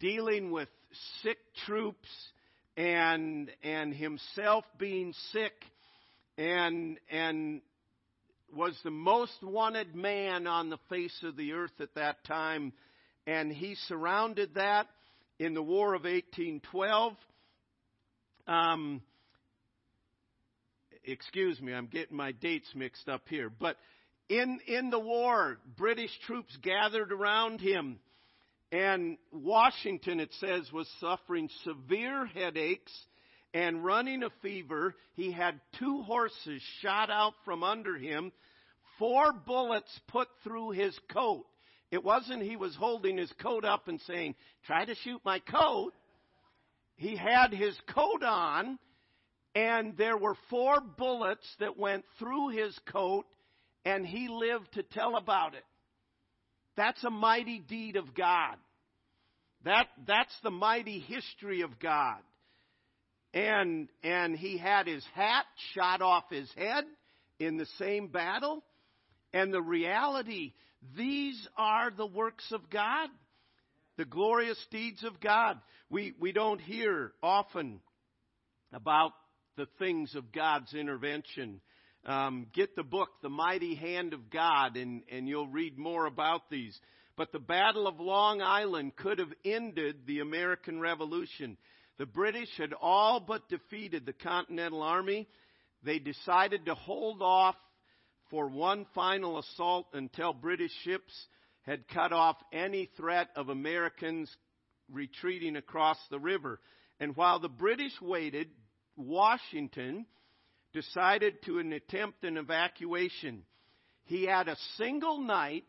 dealing 0.00 0.50
with 0.50 0.68
sick 1.22 1.38
troops 1.66 2.08
and 2.76 3.50
and 3.62 3.92
himself 3.92 4.64
being 4.78 5.12
sick 5.32 5.52
and 6.38 6.98
and 7.10 7.60
was 8.54 8.78
the 8.84 8.90
most 8.90 9.42
wanted 9.42 9.94
man 9.94 10.46
on 10.46 10.70
the 10.70 10.78
face 10.88 11.16
of 11.22 11.36
the 11.36 11.52
earth 11.52 11.80
at 11.80 11.94
that 11.94 12.24
time. 12.24 12.72
And 13.26 13.52
he 13.52 13.74
surrounded 13.86 14.54
that 14.54 14.86
in 15.38 15.52
the 15.52 15.62
war 15.62 15.94
of 15.94 16.04
1812 16.04 17.12
um, 18.46 19.02
excuse 21.10 21.60
me 21.60 21.72
i'm 21.72 21.86
getting 21.86 22.16
my 22.16 22.32
dates 22.32 22.68
mixed 22.74 23.08
up 23.08 23.22
here 23.28 23.50
but 23.50 23.76
in 24.28 24.58
in 24.66 24.90
the 24.90 24.98
war 24.98 25.58
british 25.76 26.10
troops 26.26 26.56
gathered 26.62 27.12
around 27.12 27.60
him 27.60 27.98
and 28.72 29.16
washington 29.32 30.20
it 30.20 30.32
says 30.40 30.70
was 30.72 30.88
suffering 31.00 31.48
severe 31.64 32.26
headaches 32.26 32.92
and 33.54 33.84
running 33.84 34.22
a 34.22 34.30
fever. 34.42 34.94
He 35.14 35.32
had 35.32 35.60
two 35.78 36.02
horses 36.02 36.62
shot 36.80 37.10
out 37.10 37.34
from 37.44 37.62
under 37.62 37.96
him, 37.96 38.32
four 38.98 39.32
bullets 39.32 40.00
put 40.08 40.28
through 40.44 40.70
his 40.70 40.96
coat. 41.12 41.46
It 41.90 42.04
wasn't 42.04 42.42
he 42.42 42.56
was 42.56 42.74
holding 42.76 43.16
his 43.16 43.32
coat 43.40 43.64
up 43.64 43.88
and 43.88 44.00
saying, 44.02 44.34
try 44.66 44.84
to 44.84 44.94
shoot 44.96 45.20
my 45.24 45.38
coat. 45.38 45.92
He 46.96 47.16
had 47.16 47.52
his 47.52 47.76
coat 47.94 48.22
on, 48.22 48.78
and 49.54 49.96
there 49.96 50.16
were 50.16 50.36
four 50.50 50.80
bullets 50.80 51.46
that 51.60 51.78
went 51.78 52.04
through 52.18 52.48
his 52.50 52.78
coat, 52.92 53.26
and 53.84 54.06
he 54.06 54.28
lived 54.28 54.72
to 54.74 54.82
tell 54.82 55.16
about 55.16 55.54
it. 55.54 55.64
That's 56.76 57.02
a 57.04 57.10
mighty 57.10 57.58
deed 57.58 57.96
of 57.96 58.14
God. 58.14 58.56
That, 59.64 59.88
that's 60.06 60.34
the 60.42 60.50
mighty 60.50 61.00
history 61.00 61.62
of 61.62 61.78
God 61.80 62.18
and 63.34 63.88
and 64.02 64.36
he 64.36 64.58
had 64.58 64.86
his 64.86 65.04
hat 65.14 65.44
shot 65.74 66.00
off 66.00 66.24
his 66.30 66.50
head 66.56 66.84
in 67.38 67.56
the 67.56 67.66
same 67.78 68.08
battle 68.08 68.62
and 69.32 69.52
the 69.52 69.60
reality 69.60 70.52
these 70.96 71.46
are 71.56 71.90
the 71.90 72.06
works 72.06 72.46
of 72.52 72.70
God 72.70 73.08
the 73.96 74.04
glorious 74.04 74.58
deeds 74.70 75.04
of 75.04 75.20
God 75.20 75.58
we 75.90 76.14
we 76.18 76.32
don't 76.32 76.60
hear 76.60 77.12
often 77.22 77.80
about 78.72 79.12
the 79.58 79.68
things 79.78 80.14
of 80.14 80.32
God's 80.32 80.72
intervention 80.72 81.60
um, 82.06 82.46
get 82.54 82.74
the 82.76 82.82
book 82.82 83.10
the 83.22 83.28
mighty 83.28 83.74
hand 83.74 84.14
of 84.14 84.30
God 84.30 84.78
and 84.78 85.02
and 85.12 85.28
you'll 85.28 85.48
read 85.48 85.76
more 85.76 86.06
about 86.06 86.48
these 86.48 86.78
but 87.16 87.32
the 87.32 87.38
battle 87.38 87.86
of 87.86 88.00
Long 88.00 88.40
Island 88.40 88.96
could 88.96 89.18
have 89.18 89.32
ended 89.44 90.06
the 90.06 90.20
American 90.20 90.80
Revolution 90.80 91.58
the 91.98 92.06
British 92.06 92.48
had 92.56 92.72
all 92.80 93.18
but 93.18 93.48
defeated 93.48 94.06
the 94.06 94.12
Continental 94.12 94.82
Army. 94.82 95.26
They 95.82 95.98
decided 95.98 96.66
to 96.66 96.74
hold 96.74 97.20
off 97.20 97.56
for 98.30 98.48
one 98.48 98.86
final 98.94 99.38
assault 99.38 99.88
until 99.92 100.32
British 100.32 100.70
ships 100.84 101.12
had 101.62 101.88
cut 101.88 102.12
off 102.12 102.36
any 102.52 102.88
threat 102.96 103.28
of 103.34 103.48
Americans 103.48 104.34
retreating 104.90 105.56
across 105.56 105.98
the 106.10 106.20
river. 106.20 106.60
And 107.00 107.16
while 107.16 107.40
the 107.40 107.48
British 107.48 107.92
waited, 108.00 108.48
Washington 108.98 110.06
decided 110.72 111.42
to 111.44 111.58
attempt 111.58 112.24
an 112.24 112.36
evacuation. 112.36 113.44
He 114.04 114.24
had 114.24 114.48
a 114.48 114.56
single 114.76 115.18
night 115.18 115.64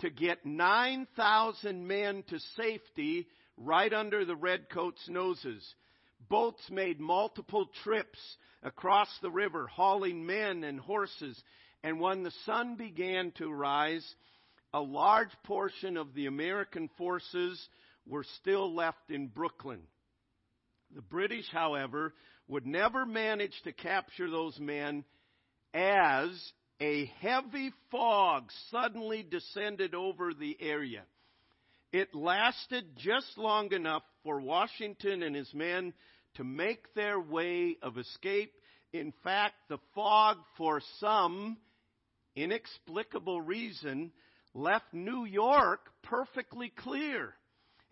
to 0.00 0.10
get 0.10 0.44
9,000 0.44 1.86
men 1.86 2.22
to 2.28 2.38
safety 2.56 3.26
right 3.56 3.92
under 3.92 4.24
the 4.24 4.36
redcoats' 4.36 5.08
noses. 5.08 5.74
Boats 6.28 6.62
made 6.70 7.00
multiple 7.00 7.68
trips 7.82 8.18
across 8.62 9.08
the 9.20 9.30
river, 9.30 9.66
hauling 9.66 10.24
men 10.24 10.64
and 10.64 10.80
horses. 10.80 11.40
And 11.82 12.00
when 12.00 12.22
the 12.22 12.32
sun 12.44 12.76
began 12.76 13.32
to 13.38 13.50
rise, 13.50 14.06
a 14.72 14.80
large 14.80 15.30
portion 15.44 15.96
of 15.96 16.14
the 16.14 16.26
American 16.26 16.88
forces 16.96 17.60
were 18.06 18.24
still 18.40 18.74
left 18.74 19.10
in 19.10 19.28
Brooklyn. 19.28 19.80
The 20.94 21.02
British, 21.02 21.46
however, 21.52 22.14
would 22.50 22.66
never 22.66 23.06
manage 23.06 23.54
to 23.62 23.72
capture 23.72 24.28
those 24.28 24.58
men 24.58 25.04
as 25.72 26.28
a 26.80 27.06
heavy 27.20 27.72
fog 27.92 28.50
suddenly 28.72 29.22
descended 29.22 29.94
over 29.94 30.34
the 30.34 30.56
area. 30.60 31.02
It 31.92 32.12
lasted 32.12 32.96
just 32.96 33.38
long 33.38 33.72
enough 33.72 34.02
for 34.24 34.40
Washington 34.40 35.22
and 35.22 35.36
his 35.36 35.52
men 35.54 35.92
to 36.34 36.44
make 36.44 36.92
their 36.94 37.20
way 37.20 37.76
of 37.82 37.98
escape. 37.98 38.52
In 38.92 39.12
fact, 39.22 39.54
the 39.68 39.78
fog, 39.94 40.38
for 40.58 40.80
some 40.98 41.56
inexplicable 42.34 43.40
reason, 43.40 44.10
left 44.54 44.92
New 44.92 45.24
York 45.24 45.80
perfectly 46.02 46.72
clear. 46.76 47.32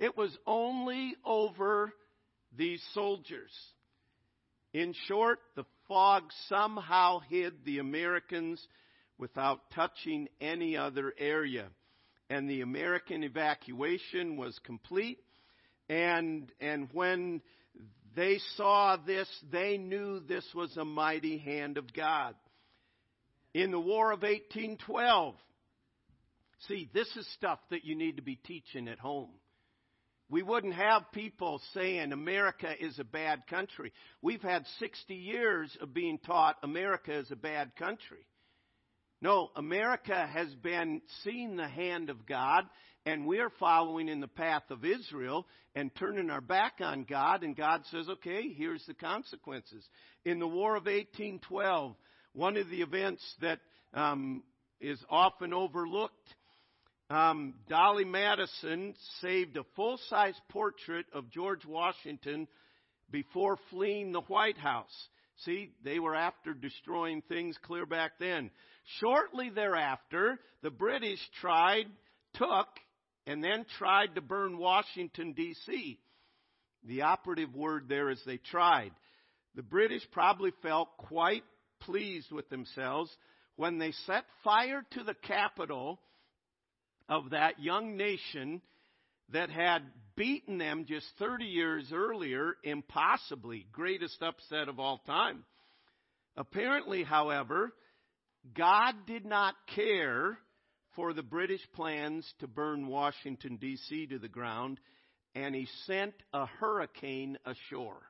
It 0.01 0.17
was 0.17 0.37
only 0.47 1.15
over 1.25 1.93
these 2.57 2.83
soldiers. 2.93 3.53
In 4.79 4.95
short, 5.09 5.41
the 5.57 5.65
fog 5.89 6.23
somehow 6.49 7.19
hid 7.19 7.65
the 7.65 7.81
Americans 7.81 8.65
without 9.19 9.73
touching 9.75 10.29
any 10.41 10.77
other 10.77 11.13
area. 11.19 11.67
And 12.31 12.49
the 12.49 12.61
American 12.61 13.25
evacuation 13.25 14.37
was 14.37 14.57
complete. 14.63 15.19
And, 15.89 16.53
and 16.61 16.89
when 16.93 17.43
they 18.15 18.39
saw 18.57 18.97
this, 19.05 19.29
they 19.51 19.79
knew 19.79 20.21
this 20.21 20.47
was 20.55 20.77
a 20.77 20.85
mighty 20.85 21.39
hand 21.39 21.77
of 21.77 21.93
God. 21.93 22.37
In 23.55 23.73
the 23.73 23.81
War 23.81 24.13
of 24.13 24.23
1812, 24.23 25.35
see, 26.69 26.89
this 26.95 27.09
is 27.17 27.27
stuff 27.35 27.59
that 27.71 27.85
you 27.85 27.97
need 27.97 28.15
to 28.15 28.23
be 28.23 28.37
teaching 28.37 28.87
at 28.87 29.01
home. 29.01 29.31
We 30.31 30.43
wouldn't 30.43 30.75
have 30.75 31.11
people 31.13 31.61
saying 31.73 32.13
America 32.13 32.69
is 32.79 32.99
a 32.99 33.05
bad 33.05 33.47
country. 33.47 33.93
We've 34.21 34.43
had 34.43 34.67
60 34.79 35.15
years 35.15 35.75
of 35.81 35.95
being 35.95 36.19
taught 36.19 36.57
America 36.63 37.15
is 37.15 37.31
a 37.31 37.37
bad 37.37 37.75
country. 37.77 38.27
No, 39.23 39.51
America 39.57 40.27
has 40.27 40.55
been 40.57 41.01
seeing 41.25 41.57
the 41.57 41.67
hand 41.67 42.11
of 42.11 42.27
God, 42.27 42.65
and 43.07 43.27
we're 43.27 43.51
following 43.59 44.09
in 44.09 44.21
the 44.21 44.29
path 44.29 44.65
of 44.71 44.85
Israel 44.85 45.47
and 45.75 45.95
turning 45.97 46.31
our 46.31 46.41
back 46.41 46.75
on 46.81 47.05
God, 47.05 47.43
and 47.43 47.57
God 47.57 47.83
says, 47.91 48.09
okay, 48.09 48.53
here's 48.53 48.85
the 48.87 48.95
consequences. 48.95 49.85
In 50.25 50.39
the 50.39 50.47
War 50.47 50.77
of 50.77 50.85
1812, 50.85 51.97
one 52.33 52.57
of 52.57 52.69
the 52.69 52.83
events 52.83 53.23
that 53.41 53.61
um, 53.95 54.43
is 54.81 54.99
often 55.09 55.53
overlooked 55.53 56.35
um, 57.11 57.55
Dolly 57.69 58.05
Madison 58.05 58.95
saved 59.21 59.57
a 59.57 59.65
full 59.77 59.99
size 60.09 60.39
portrait 60.51 61.07
of 61.13 61.31
George 61.31 61.65
Washington 61.65 62.47
before 63.11 63.59
fleeing 63.71 64.13
the 64.13 64.21
White 64.23 64.59
House. 64.59 65.09
See, 65.45 65.73
they 65.85 65.99
were 65.99 66.15
after 66.15 66.53
destroying 66.53 67.23
things 67.23 67.57
clear 67.63 67.87
back 67.87 68.13
then. 68.19 68.51
Shortly 69.01 69.51
thereafter, 69.51 70.39
the 70.63 70.71
British 70.71 71.21
tried, 71.41 71.87
took, 72.35 72.67
and 73.27 73.43
then 73.43 73.65
tried 73.79 74.15
to 74.17 74.21
burn 74.21 74.59
Washington, 74.59 75.33
D.C. 75.33 75.99
The 76.85 77.03
operative 77.03 77.55
word 77.55 77.85
there 77.89 78.11
is 78.11 78.21
they 78.27 78.39
tried. 78.39 78.93
The 79.55 79.63
British 79.63 80.03
probably 80.13 80.53
felt 80.63 80.89
quite 80.99 81.45
pleased 81.81 82.33
with 82.33 82.49
themselves 82.51 83.11
when 83.57 83.79
they 83.79 83.93
set 84.07 84.25
fire 84.45 84.85
to 84.93 85.05
the 85.05 85.15
Capitol 85.15 86.01
of 87.09 87.31
that 87.31 87.61
young 87.61 87.97
nation 87.97 88.61
that 89.33 89.51
had 89.51 89.83
beaten 90.17 90.59
them 90.59 90.85
just 90.87 91.07
30 91.19 91.45
years 91.45 91.91
earlier, 91.93 92.55
impossibly, 92.65 93.67
greatest 93.73 94.23
upset 94.23 94.69
of 94.69 94.79
all 94.79 94.99
time. 95.07 95.45
Apparently, 96.37 97.03
however, 97.03 97.73
God 98.57 98.95
did 99.07 99.25
not 99.25 99.55
care 99.75 100.39
for 100.95 101.13
the 101.13 101.23
British 101.23 101.61
plans 101.75 102.29
to 102.41 102.47
burn 102.47 102.87
Washington, 102.87 103.57
D.C. 103.57 104.07
to 104.07 104.19
the 104.19 104.29
ground, 104.29 104.81
and 105.35 105.55
he 105.55 105.69
sent 105.87 106.15
a 106.33 106.47
hurricane 106.47 107.39
ashore. 107.45 108.03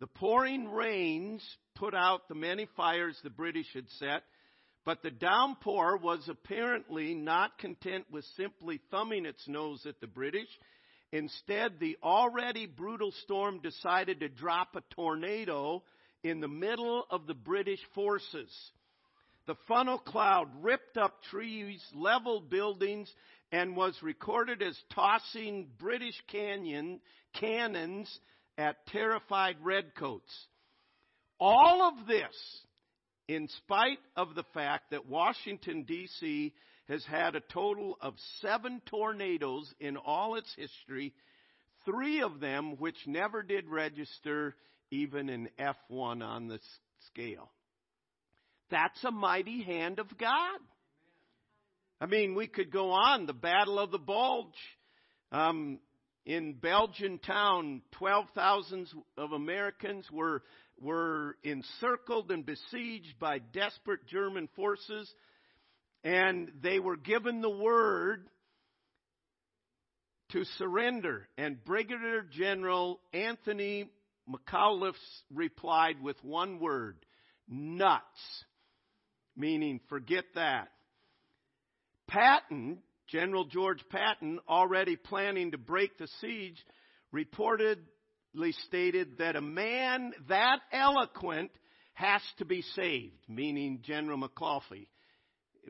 The 0.00 0.06
pouring 0.06 0.68
rains 0.68 1.42
put 1.74 1.94
out 1.94 2.28
the 2.28 2.34
many 2.34 2.68
fires 2.76 3.18
the 3.22 3.30
British 3.30 3.66
had 3.74 3.88
set, 3.98 4.22
but 4.88 5.02
the 5.02 5.10
downpour 5.10 5.98
was 5.98 6.26
apparently 6.30 7.12
not 7.12 7.58
content 7.58 8.06
with 8.10 8.24
simply 8.38 8.80
thumbing 8.90 9.26
its 9.26 9.46
nose 9.46 9.84
at 9.84 10.00
the 10.00 10.06
British. 10.06 10.48
Instead, 11.12 11.78
the 11.78 11.98
already 12.02 12.64
brutal 12.64 13.12
storm 13.24 13.60
decided 13.60 14.20
to 14.20 14.30
drop 14.30 14.74
a 14.74 14.94
tornado 14.94 15.82
in 16.22 16.40
the 16.40 16.48
middle 16.48 17.04
of 17.10 17.26
the 17.26 17.34
British 17.34 17.80
forces. 17.94 18.50
The 19.46 19.56
funnel 19.68 19.98
cloud 19.98 20.48
ripped 20.62 20.96
up 20.96 21.22
trees, 21.24 21.84
leveled 21.94 22.48
buildings, 22.48 23.12
and 23.52 23.76
was 23.76 23.94
recorded 24.02 24.62
as 24.62 24.74
tossing 24.94 25.68
British 25.78 26.18
canyon, 26.32 27.00
cannons 27.38 28.08
at 28.56 28.86
terrified 28.86 29.56
redcoats. 29.62 30.32
All 31.38 31.82
of 31.82 32.06
this 32.06 32.34
in 33.28 33.46
spite 33.48 33.98
of 34.16 34.34
the 34.34 34.44
fact 34.54 34.90
that 34.90 35.06
Washington, 35.06 35.84
D.C. 35.84 36.54
has 36.88 37.04
had 37.04 37.36
a 37.36 37.40
total 37.40 37.98
of 38.00 38.14
seven 38.40 38.80
tornadoes 38.86 39.72
in 39.78 39.98
all 39.98 40.36
its 40.36 40.52
history, 40.56 41.12
three 41.84 42.22
of 42.22 42.40
them 42.40 42.76
which 42.78 42.96
never 43.06 43.42
did 43.42 43.68
register 43.68 44.56
even 44.90 45.28
an 45.28 45.50
F1 45.60 46.22
on 46.22 46.48
the 46.48 46.58
scale. 47.12 47.50
That's 48.70 49.02
a 49.04 49.10
mighty 49.10 49.62
hand 49.62 49.98
of 49.98 50.06
God. 50.18 50.60
I 52.00 52.06
mean, 52.06 52.34
we 52.34 52.46
could 52.46 52.70
go 52.70 52.90
on. 52.90 53.26
The 53.26 53.32
Battle 53.34 53.78
of 53.78 53.90
the 53.90 53.98
Bulge. 53.98 54.46
Um, 55.32 55.78
in 56.24 56.54
Belgian 56.54 57.18
town, 57.18 57.82
12,000 57.92 58.88
of 59.16 59.32
Americans 59.32 60.06
were 60.12 60.42
were 60.80 61.36
encircled 61.42 62.30
and 62.30 62.44
besieged 62.46 63.18
by 63.18 63.38
desperate 63.38 64.06
German 64.06 64.48
forces, 64.54 65.12
and 66.04 66.50
they 66.62 66.78
were 66.78 66.96
given 66.96 67.40
the 67.40 67.50
word 67.50 68.28
to 70.30 70.44
surrender. 70.58 71.28
And 71.36 71.62
Brigadier 71.64 72.22
General 72.30 73.00
Anthony 73.12 73.90
McAuliffe 74.28 74.94
replied 75.32 76.02
with 76.02 76.22
one 76.22 76.60
word 76.60 76.96
nuts, 77.48 78.44
meaning 79.36 79.80
forget 79.88 80.24
that. 80.34 80.68
Patton, 82.08 82.78
General 83.08 83.44
George 83.44 83.82
Patton, 83.90 84.38
already 84.48 84.96
planning 84.96 85.52
to 85.52 85.58
break 85.58 85.98
the 85.98 86.08
siege, 86.20 86.62
reported 87.10 87.78
stated 88.66 89.18
that 89.18 89.36
a 89.36 89.40
man 89.40 90.12
that 90.28 90.60
eloquent 90.72 91.50
has 91.94 92.22
to 92.38 92.44
be 92.44 92.62
saved, 92.74 93.18
meaning 93.28 93.80
General 93.84 94.18
McAuliffe. 94.18 94.86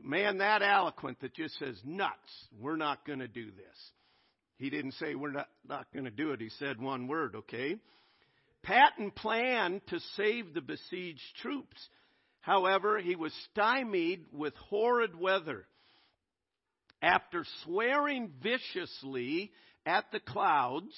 Man 0.03 0.37
that 0.37 0.61
eloquent 0.61 1.19
that 1.21 1.33
just 1.33 1.57
says, 1.59 1.75
nuts, 1.83 2.47
we're 2.59 2.77
not 2.77 3.05
going 3.05 3.19
to 3.19 3.27
do 3.27 3.47
this. 3.47 3.91
He 4.57 4.69
didn't 4.69 4.93
say 4.93 5.15
we're 5.15 5.31
not, 5.31 5.47
not 5.67 5.87
going 5.93 6.05
to 6.05 6.11
do 6.11 6.31
it. 6.31 6.41
He 6.41 6.49
said 6.59 6.79
one 6.79 7.07
word, 7.07 7.35
okay? 7.35 7.77
Patton 8.61 9.11
planned 9.11 9.81
to 9.87 9.99
save 10.15 10.53
the 10.53 10.61
besieged 10.61 11.21
troops. 11.41 11.77
However, 12.41 12.99
he 12.99 13.15
was 13.15 13.33
stymied 13.51 14.25
with 14.31 14.53
horrid 14.55 15.19
weather. 15.19 15.65
After 17.01 17.45
swearing 17.63 18.31
viciously 18.43 19.51
at 19.85 20.05
the 20.11 20.19
clouds, 20.19 20.93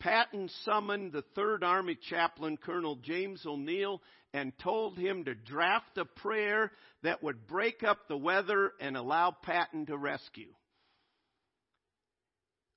Patton 0.00 0.50
summoned 0.64 1.12
the 1.12 1.24
3rd 1.36 1.62
Army 1.62 1.96
chaplain, 2.10 2.56
Colonel 2.56 2.96
James 2.96 3.44
O'Neill, 3.46 4.02
and 4.32 4.52
told 4.58 4.98
him 4.98 5.24
to 5.24 5.34
draft 5.34 5.96
a 5.96 6.04
prayer 6.04 6.72
that 7.02 7.22
would 7.22 7.46
break 7.46 7.82
up 7.82 8.08
the 8.08 8.16
weather 8.16 8.72
and 8.80 8.96
allow 8.96 9.30
Patton 9.30 9.86
to 9.86 9.96
rescue. 9.96 10.52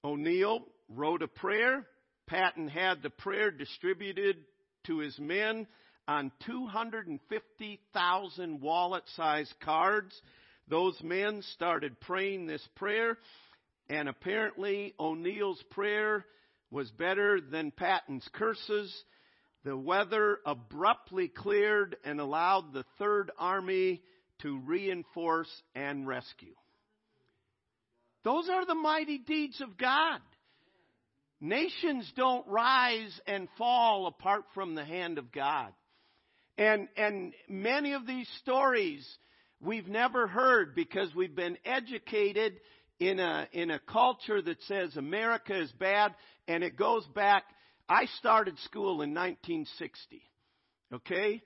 O'Neill 0.04 0.66
wrote 0.90 1.24
a 1.24 1.28
prayer. 1.28 1.86
Patton 2.28 2.68
had 2.68 3.02
the 3.02 3.10
prayer 3.10 3.52
distributed 3.52 4.38
to 4.86 5.00
his 5.00 5.18
men 5.20 5.68
on 6.08 6.32
250,000 6.46 8.62
wallet 8.62 9.04
sized 9.16 9.54
cards. 9.62 10.22
Those 10.70 11.02
men 11.02 11.42
started 11.54 12.00
praying 12.02 12.48
this 12.48 12.66
prayer, 12.76 13.18
and 13.90 14.08
apparently 14.08 14.94
O'Neill's 15.00 15.64
prayer 15.72 16.26
was 16.72 16.90
better 16.92 17.40
than 17.40 17.72
Patton's 17.72 18.28
curses. 18.34 18.94
The 19.64 19.78
weather 19.78 20.40
abruptly 20.46 21.28
cleared 21.28 21.98
and 22.04 22.20
allowed 22.20 22.74
the 22.74 22.86
Third 22.98 23.32
Army 23.38 24.02
to 24.42 24.60
reinforce 24.60 25.50
and 25.76 26.08
rescue. 26.08 26.54
Those 28.24 28.50
are 28.50 28.66
the 28.66 28.76
mighty 28.76 29.18
deeds 29.18 29.62
of 29.62 29.78
God. 29.78 30.20
Nations 31.40 32.12
don't 32.16 32.48
rise 32.48 33.20
and 33.28 33.48
fall 33.58 34.08
apart 34.08 34.44
from 34.54 34.76
the 34.76 34.84
hand 34.84 35.18
of 35.18 35.32
God. 35.32 35.72
And, 36.58 36.88
and 36.98 37.34
many 37.48 37.94
of 37.94 38.08
these 38.08 38.28
stories 38.42 39.08
we've 39.62 39.88
never 39.88 40.28
heard 40.28 40.76
because 40.76 41.14
we've 41.16 41.36
been 41.36 41.58
educated 41.64 42.60
in 43.00 43.20
a, 43.20 43.48
in 43.52 43.72
a 43.72 43.80
culture 43.80 44.42
that 44.42 44.62
says 44.64 44.96
America 44.96 45.60
is 45.60 45.72
bad 45.74 46.14
and 46.48 46.64
it 46.64 46.78
goes 46.78 47.06
back. 47.14 47.44
I 47.90 48.06
started 48.18 48.58
school 48.60 49.02
in 49.02 49.14
1960. 49.14 50.22
Okay? 50.94 51.42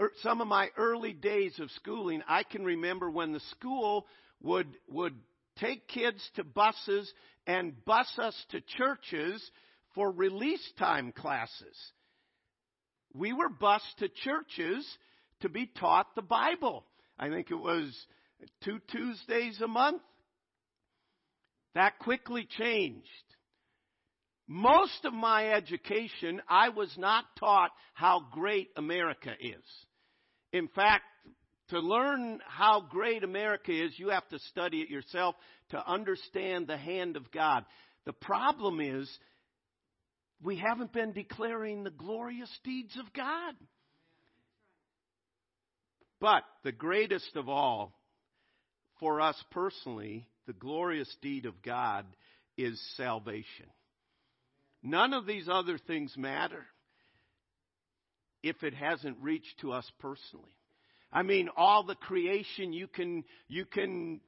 Er, 0.00 0.12
some 0.22 0.40
of 0.40 0.48
my 0.48 0.68
early 0.76 1.12
days 1.12 1.58
of 1.58 1.70
schooling, 1.72 2.22
I 2.28 2.42
can 2.42 2.64
remember 2.64 3.10
when 3.10 3.32
the 3.32 3.40
school 3.50 4.06
would, 4.42 4.68
would 4.90 5.14
take 5.58 5.88
kids 5.88 6.22
to 6.36 6.44
buses 6.44 7.12
and 7.46 7.84
bus 7.84 8.10
us 8.18 8.34
to 8.50 8.60
churches 8.76 9.42
for 9.94 10.10
release 10.10 10.72
time 10.78 11.12
classes. 11.12 11.76
We 13.14 13.32
were 13.32 13.48
bused 13.48 13.98
to 13.98 14.08
churches 14.08 14.86
to 15.40 15.48
be 15.48 15.66
taught 15.66 16.14
the 16.14 16.22
Bible. 16.22 16.84
I 17.18 17.30
think 17.30 17.50
it 17.50 17.54
was 17.54 17.94
two 18.62 18.78
Tuesdays 18.90 19.60
a 19.62 19.68
month. 19.68 20.02
That 21.76 21.98
quickly 21.98 22.48
changed. 22.58 23.06
Most 24.48 25.04
of 25.04 25.12
my 25.12 25.52
education, 25.52 26.40
I 26.48 26.70
was 26.70 26.90
not 26.96 27.24
taught 27.38 27.70
how 27.92 28.22
great 28.32 28.70
America 28.78 29.32
is. 29.38 29.62
In 30.54 30.68
fact, 30.68 31.04
to 31.68 31.80
learn 31.80 32.40
how 32.48 32.80
great 32.80 33.24
America 33.24 33.72
is, 33.72 33.92
you 33.98 34.08
have 34.08 34.26
to 34.30 34.38
study 34.50 34.80
it 34.80 34.88
yourself 34.88 35.34
to 35.70 35.86
understand 35.86 36.66
the 36.66 36.78
hand 36.78 37.14
of 37.14 37.30
God. 37.30 37.66
The 38.06 38.14
problem 38.14 38.80
is, 38.80 39.10
we 40.42 40.56
haven't 40.56 40.94
been 40.94 41.12
declaring 41.12 41.84
the 41.84 41.90
glorious 41.90 42.50
deeds 42.64 42.96
of 42.98 43.12
God. 43.12 43.54
But 46.22 46.42
the 46.64 46.72
greatest 46.72 47.36
of 47.36 47.50
all, 47.50 47.92
for 48.98 49.20
us 49.20 49.36
personally, 49.50 50.26
the 50.46 50.52
glorious 50.52 51.14
deed 51.22 51.46
of 51.46 51.62
God 51.62 52.06
is 52.56 52.80
salvation. 52.96 53.66
None 54.82 55.12
of 55.12 55.26
these 55.26 55.48
other 55.48 55.78
things 55.78 56.14
matter 56.16 56.64
if 58.42 58.62
it 58.62 58.74
hasn't 58.74 59.16
reached 59.20 59.60
to 59.60 59.72
us 59.72 59.90
personally. 59.98 60.56
I 61.12 61.22
mean, 61.22 61.48
all 61.56 61.84
the 61.84 61.94
creation, 61.94 62.72
you 62.72 62.86
can, 62.86 63.24
you 63.48 63.64
can 63.64 64.20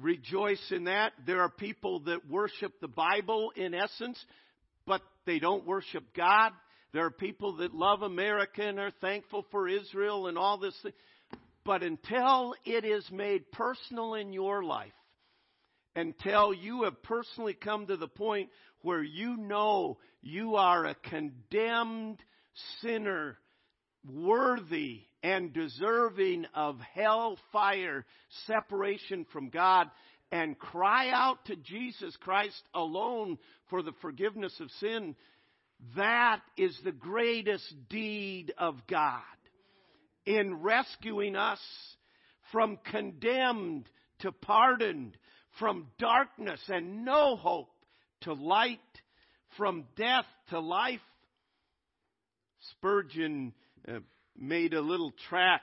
rejoice 0.00 0.64
in 0.70 0.84
that. 0.84 1.12
There 1.26 1.40
are 1.40 1.50
people 1.50 2.00
that 2.00 2.28
worship 2.28 2.72
the 2.80 2.88
Bible 2.88 3.52
in 3.56 3.74
essence, 3.74 4.22
but 4.86 5.00
they 5.26 5.38
don't 5.38 5.66
worship 5.66 6.04
God. 6.16 6.52
There 6.92 7.04
are 7.04 7.10
people 7.10 7.56
that 7.56 7.74
love 7.74 8.02
America 8.02 8.62
and 8.62 8.78
are 8.78 8.92
thankful 9.00 9.46
for 9.50 9.68
Israel 9.68 10.26
and 10.26 10.36
all 10.36 10.58
this. 10.58 10.74
Thing. 10.82 10.92
But 11.64 11.82
until 11.82 12.54
it 12.64 12.84
is 12.84 13.08
made 13.10 13.50
personal 13.52 14.14
in 14.14 14.32
your 14.32 14.62
life, 14.62 14.92
until 15.96 16.52
you 16.52 16.82
have 16.84 17.02
personally 17.02 17.54
come 17.54 17.86
to 17.86 17.96
the 17.96 18.08
point 18.08 18.50
where 18.82 19.02
you 19.02 19.36
know 19.36 19.98
you 20.22 20.56
are 20.56 20.84
a 20.84 20.94
condemned 20.94 22.22
sinner, 22.80 23.38
worthy 24.06 25.02
and 25.22 25.52
deserving 25.52 26.46
of 26.54 26.78
hell 26.94 27.38
fire, 27.52 28.04
separation 28.46 29.24
from 29.32 29.48
God, 29.48 29.90
and 30.30 30.58
cry 30.58 31.10
out 31.10 31.44
to 31.46 31.56
Jesus 31.56 32.14
Christ 32.20 32.62
alone 32.74 33.38
for 33.70 33.82
the 33.82 33.94
forgiveness 34.02 34.54
of 34.60 34.70
sin, 34.80 35.14
that 35.96 36.40
is 36.56 36.76
the 36.84 36.92
greatest 36.92 37.64
deed 37.88 38.52
of 38.58 38.76
God 38.88 39.22
in 40.26 40.62
rescuing 40.62 41.36
us 41.36 41.60
from 42.52 42.78
condemned 42.90 43.88
to 44.20 44.32
pardoned, 44.32 45.16
from 45.58 45.86
darkness 45.98 46.60
and 46.68 47.04
no 47.04 47.36
hope 47.36 47.70
to 48.22 48.32
light, 48.32 48.80
from 49.56 49.84
death 49.96 50.26
to 50.50 50.60
life. 50.60 51.00
Spurgeon 52.72 53.52
uh, 53.86 53.98
made 54.36 54.74
a 54.74 54.80
little 54.80 55.12
track, 55.28 55.62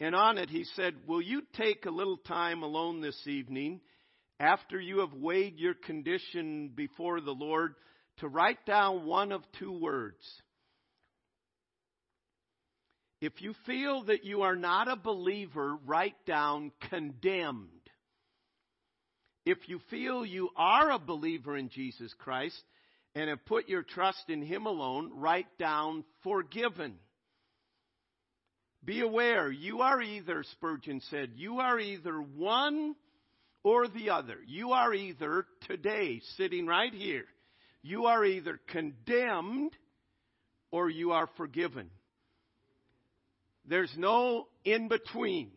and 0.00 0.14
on 0.14 0.38
it 0.38 0.48
he 0.48 0.64
said, 0.76 0.94
Will 1.06 1.22
you 1.22 1.42
take 1.54 1.86
a 1.86 1.90
little 1.90 2.18
time 2.18 2.62
alone 2.62 3.00
this 3.00 3.20
evening 3.26 3.80
after 4.40 4.80
you 4.80 5.00
have 5.00 5.12
weighed 5.12 5.58
your 5.58 5.74
condition 5.74 6.70
before 6.74 7.20
the 7.20 7.32
Lord 7.32 7.74
to 8.18 8.28
write 8.28 8.64
down 8.64 9.04
one 9.04 9.32
of 9.32 9.42
two 9.58 9.72
words? 9.72 10.22
If 13.20 13.42
you 13.42 13.54
feel 13.66 14.04
that 14.04 14.24
you 14.24 14.42
are 14.42 14.54
not 14.54 14.86
a 14.86 14.94
believer, 14.94 15.76
write 15.84 16.24
down 16.24 16.70
condemned. 16.88 17.77
If 19.48 19.66
you 19.66 19.80
feel 19.88 20.26
you 20.26 20.50
are 20.58 20.90
a 20.90 20.98
believer 20.98 21.56
in 21.56 21.70
Jesus 21.70 22.12
Christ 22.18 22.62
and 23.14 23.30
have 23.30 23.46
put 23.46 23.66
your 23.66 23.82
trust 23.82 24.24
in 24.28 24.42
Him 24.42 24.66
alone, 24.66 25.10
write 25.14 25.46
down 25.58 26.04
forgiven. 26.22 26.96
Be 28.84 29.00
aware, 29.00 29.50
you 29.50 29.80
are 29.80 30.02
either, 30.02 30.44
Spurgeon 30.52 31.00
said, 31.08 31.30
you 31.36 31.60
are 31.60 31.80
either 31.80 32.18
one 32.18 32.94
or 33.64 33.88
the 33.88 34.10
other. 34.10 34.36
You 34.46 34.72
are 34.72 34.92
either 34.92 35.46
today, 35.66 36.20
sitting 36.36 36.66
right 36.66 36.92
here, 36.92 37.24
you 37.80 38.04
are 38.04 38.26
either 38.26 38.60
condemned 38.68 39.72
or 40.70 40.90
you 40.90 41.12
are 41.12 41.30
forgiven. 41.38 41.88
There's 43.64 43.94
no 43.96 44.46
in 44.66 44.88
between. 44.88 45.52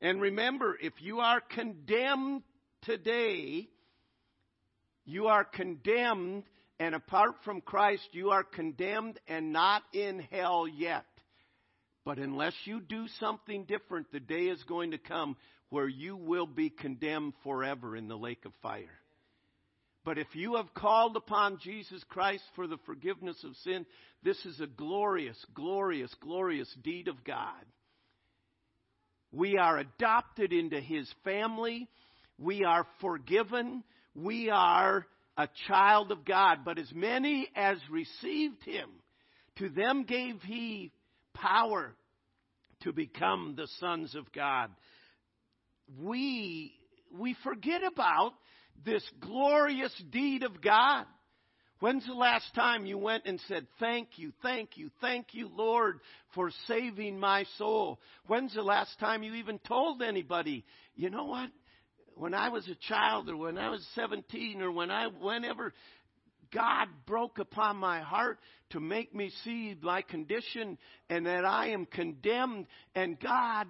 And 0.00 0.20
remember, 0.20 0.76
if 0.82 0.94
you 0.98 1.20
are 1.20 1.40
condemned 1.40 2.42
today, 2.82 3.68
you 5.04 5.26
are 5.26 5.44
condemned, 5.44 6.44
and 6.78 6.94
apart 6.94 7.32
from 7.44 7.60
Christ, 7.60 8.08
you 8.12 8.30
are 8.30 8.44
condemned 8.44 9.18
and 9.28 9.52
not 9.52 9.82
in 9.92 10.20
hell 10.30 10.66
yet. 10.68 11.04
But 12.04 12.18
unless 12.18 12.54
you 12.64 12.80
do 12.80 13.06
something 13.18 13.64
different, 13.64 14.10
the 14.12 14.20
day 14.20 14.44
is 14.44 14.62
going 14.64 14.92
to 14.92 14.98
come 14.98 15.36
where 15.68 15.88
you 15.88 16.16
will 16.16 16.46
be 16.46 16.70
condemned 16.70 17.34
forever 17.44 17.96
in 17.96 18.08
the 18.08 18.16
lake 18.16 18.44
of 18.44 18.52
fire. 18.62 19.00
But 20.04 20.18
if 20.18 20.28
you 20.34 20.56
have 20.56 20.72
called 20.74 21.16
upon 21.16 21.58
Jesus 21.62 22.02
Christ 22.08 22.42
for 22.56 22.66
the 22.66 22.78
forgiveness 22.86 23.36
of 23.44 23.54
sin, 23.64 23.84
this 24.22 24.38
is 24.46 24.58
a 24.60 24.66
glorious, 24.66 25.36
glorious, 25.54 26.12
glorious 26.20 26.74
deed 26.82 27.08
of 27.08 27.22
God. 27.22 27.64
We 29.30 29.58
are 29.58 29.78
adopted 29.78 30.52
into 30.52 30.80
His 30.80 31.08
family. 31.22 31.86
We 32.40 32.64
are 32.64 32.86
forgiven. 33.00 33.84
We 34.14 34.48
are 34.50 35.06
a 35.36 35.48
child 35.68 36.10
of 36.10 36.24
God. 36.24 36.60
But 36.64 36.78
as 36.78 36.90
many 36.92 37.48
as 37.54 37.78
received 37.90 38.64
Him, 38.64 38.88
to 39.58 39.68
them 39.68 40.04
gave 40.04 40.40
He 40.42 40.90
power 41.34 41.94
to 42.82 42.92
become 42.92 43.54
the 43.56 43.68
sons 43.78 44.14
of 44.14 44.32
God. 44.32 44.70
We, 46.00 46.72
we 47.16 47.36
forget 47.44 47.82
about 47.84 48.32
this 48.84 49.04
glorious 49.20 49.94
deed 50.10 50.42
of 50.42 50.62
God. 50.62 51.04
When's 51.80 52.06
the 52.06 52.12
last 52.12 52.54
time 52.54 52.84
you 52.84 52.98
went 52.98 53.24
and 53.24 53.40
said, 53.48 53.66
Thank 53.78 54.08
you, 54.16 54.32
thank 54.42 54.76
you, 54.76 54.90
thank 55.00 55.28
you, 55.32 55.50
Lord, 55.54 56.00
for 56.34 56.50
saving 56.68 57.18
my 57.18 57.44
soul? 57.56 57.98
When's 58.26 58.54
the 58.54 58.62
last 58.62 58.98
time 58.98 59.22
you 59.22 59.34
even 59.34 59.58
told 59.60 60.02
anybody, 60.02 60.64
you 60.94 61.08
know 61.08 61.24
what? 61.24 61.50
When 62.16 62.34
I 62.34 62.48
was 62.50 62.68
a 62.68 62.74
child 62.88 63.28
or 63.28 63.36
when 63.36 63.58
I 63.58 63.70
was 63.70 63.86
17 63.94 64.60
or 64.60 64.70
when 64.70 64.90
I, 64.90 65.06
whenever 65.06 65.72
God 66.52 66.88
broke 67.06 67.38
upon 67.38 67.76
my 67.76 68.00
heart 68.00 68.38
to 68.70 68.80
make 68.80 69.14
me 69.14 69.30
see 69.44 69.76
my 69.80 70.02
condition 70.02 70.78
and 71.08 71.26
that 71.26 71.44
I 71.44 71.68
am 71.68 71.86
condemned. 71.86 72.66
And 72.94 73.18
God 73.18 73.66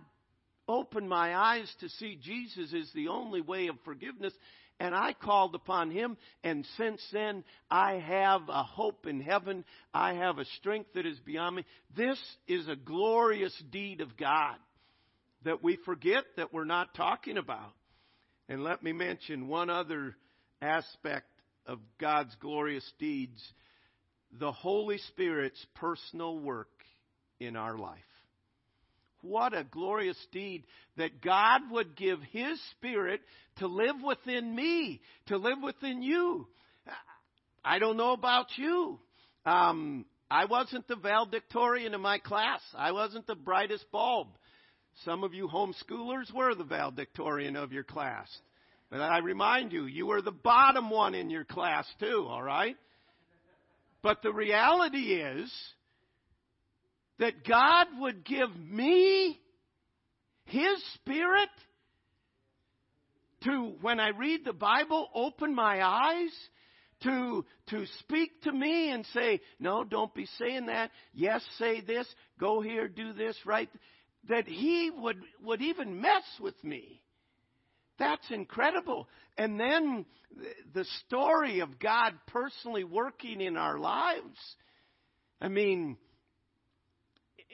opened 0.67 1.09
my 1.09 1.37
eyes 1.37 1.73
to 1.81 1.89
see 1.89 2.19
Jesus 2.21 2.73
is 2.73 2.91
the 2.95 3.09
only 3.09 3.41
way 3.41 3.69
of 3.69 3.77
forgiveness. 3.85 4.33
and 4.79 4.95
I 4.95 5.13
called 5.13 5.55
upon 5.55 5.91
him, 5.91 6.17
and 6.43 6.67
since 6.79 7.03
then 7.13 7.45
I 7.71 7.97
have 7.97 8.49
a 8.49 8.63
hope 8.63 9.07
in 9.07 9.21
heaven. 9.21 9.65
I 9.93 10.15
have 10.15 10.39
a 10.39 10.47
strength 10.59 10.95
that 10.95 11.05
is 11.05 11.21
beyond 11.21 11.57
me. 11.57 11.67
This 11.95 12.19
is 12.49 12.67
a 12.67 12.77
glorious 12.77 13.55
deed 13.71 14.01
of 14.01 14.17
God 14.17 14.57
that 15.45 15.63
we 15.63 15.77
forget 15.85 16.25
that 16.37 16.53
we're 16.53 16.65
not 16.65 16.95
talking 16.95 17.37
about. 17.37 17.73
And 18.51 18.65
let 18.65 18.83
me 18.83 18.93
mention 18.93 19.47
one 19.47 19.71
other 19.71 20.17
aspect 20.61 21.29
of 21.67 21.79
God's 22.01 22.35
glorious 22.41 22.85
deeds 22.99 23.41
the 24.39 24.51
Holy 24.51 24.99
Spirit's 25.09 25.65
personal 25.77 26.39
work 26.39 26.69
in 27.39 27.57
our 27.57 27.79
life. 27.79 27.99
What 29.23 29.57
a 29.57 29.65
glorious 29.65 30.17
deed 30.33 30.65
that 30.97 31.21
God 31.21 31.63
would 31.71 31.97
give 31.97 32.21
His 32.33 32.61
Spirit 32.73 33.21
to 33.59 33.69
live 33.69 33.97
within 34.05 34.55
me, 34.55 35.01
to 35.27 35.37
live 35.37 35.59
within 35.63 36.03
you. 36.03 36.47
I 37.65 37.79
don't 37.79 37.97
know 37.97 38.13
about 38.13 38.47
you. 38.57 38.99
Um, 39.47 40.07
I 40.29 40.47
wasn't 40.47 40.89
the 40.89 40.97
valedictorian 40.97 41.95
in 41.95 42.01
my 42.01 42.19
class. 42.19 42.61
I 42.77 42.93
wasn't 42.93 43.27
the 43.27 43.35
brightest 43.35 43.85
bulb. 43.93 44.29
Some 45.05 45.25
of 45.25 45.33
you 45.35 45.49
homeschoolers 45.49 46.33
were 46.35 46.55
the 46.55 46.65
valedictorian 46.65 47.57
of 47.57 47.73
your 47.73 47.85
class. 47.85 48.29
But 48.91 49.01
I 49.01 49.19
remind 49.19 49.73
you, 49.73 49.87
you 49.87 50.07
were 50.07 50.21
the 50.21 50.31
bottom 50.33 50.91
one 50.91 51.15
in 51.15 51.31
your 51.31 51.45
class 51.45 51.87
too, 52.01 52.27
all 52.29 52.43
right? 52.43 52.77
But 54.03 54.23
the 54.23 54.33
reality 54.33 55.15
is 55.15 55.53
that 57.19 57.47
God 57.47 57.87
would 58.01 58.25
give 58.25 58.55
me 58.57 59.39
His 60.45 60.83
Spirit 60.95 61.51
to, 63.45 63.75
when 63.81 64.01
I 64.01 64.09
read 64.09 64.45
the 64.45 64.53
Bible, 64.53 65.09
open 65.15 65.55
my 65.55 65.83
eyes, 65.83 66.33
to, 67.05 67.45
to 67.71 67.87
speak 68.01 68.43
to 68.43 68.53
me 68.53 68.91
and 68.91 69.07
say, 69.15 69.41
no, 69.59 69.85
don't 69.85 70.15
be 70.15 70.27
saying 70.39 70.67
that. 70.67 70.91
Yes, 71.15 71.43
say 71.59 71.81
this. 71.81 72.07
Go 72.39 72.61
here, 72.61 72.89
do 72.89 73.13
this, 73.15 73.37
right? 73.47 73.71
That 74.29 74.47
He 74.47 74.91
would, 74.91 75.21
would 75.43 75.63
even 75.63 76.01
mess 76.01 76.25
with 76.41 76.63
me. 76.63 77.03
That's 77.99 78.31
incredible. 78.31 79.09
And 79.37 79.61
then 79.61 80.07
the 80.75 80.87
story 81.07 81.61
of 81.61 81.79
God 81.79 82.15
personally 82.27 82.85
working 82.85 83.41
in 83.41 83.57
our 83.57 83.79
lives. 83.79 84.39
I 85.41 85.49
mean, 85.49 85.97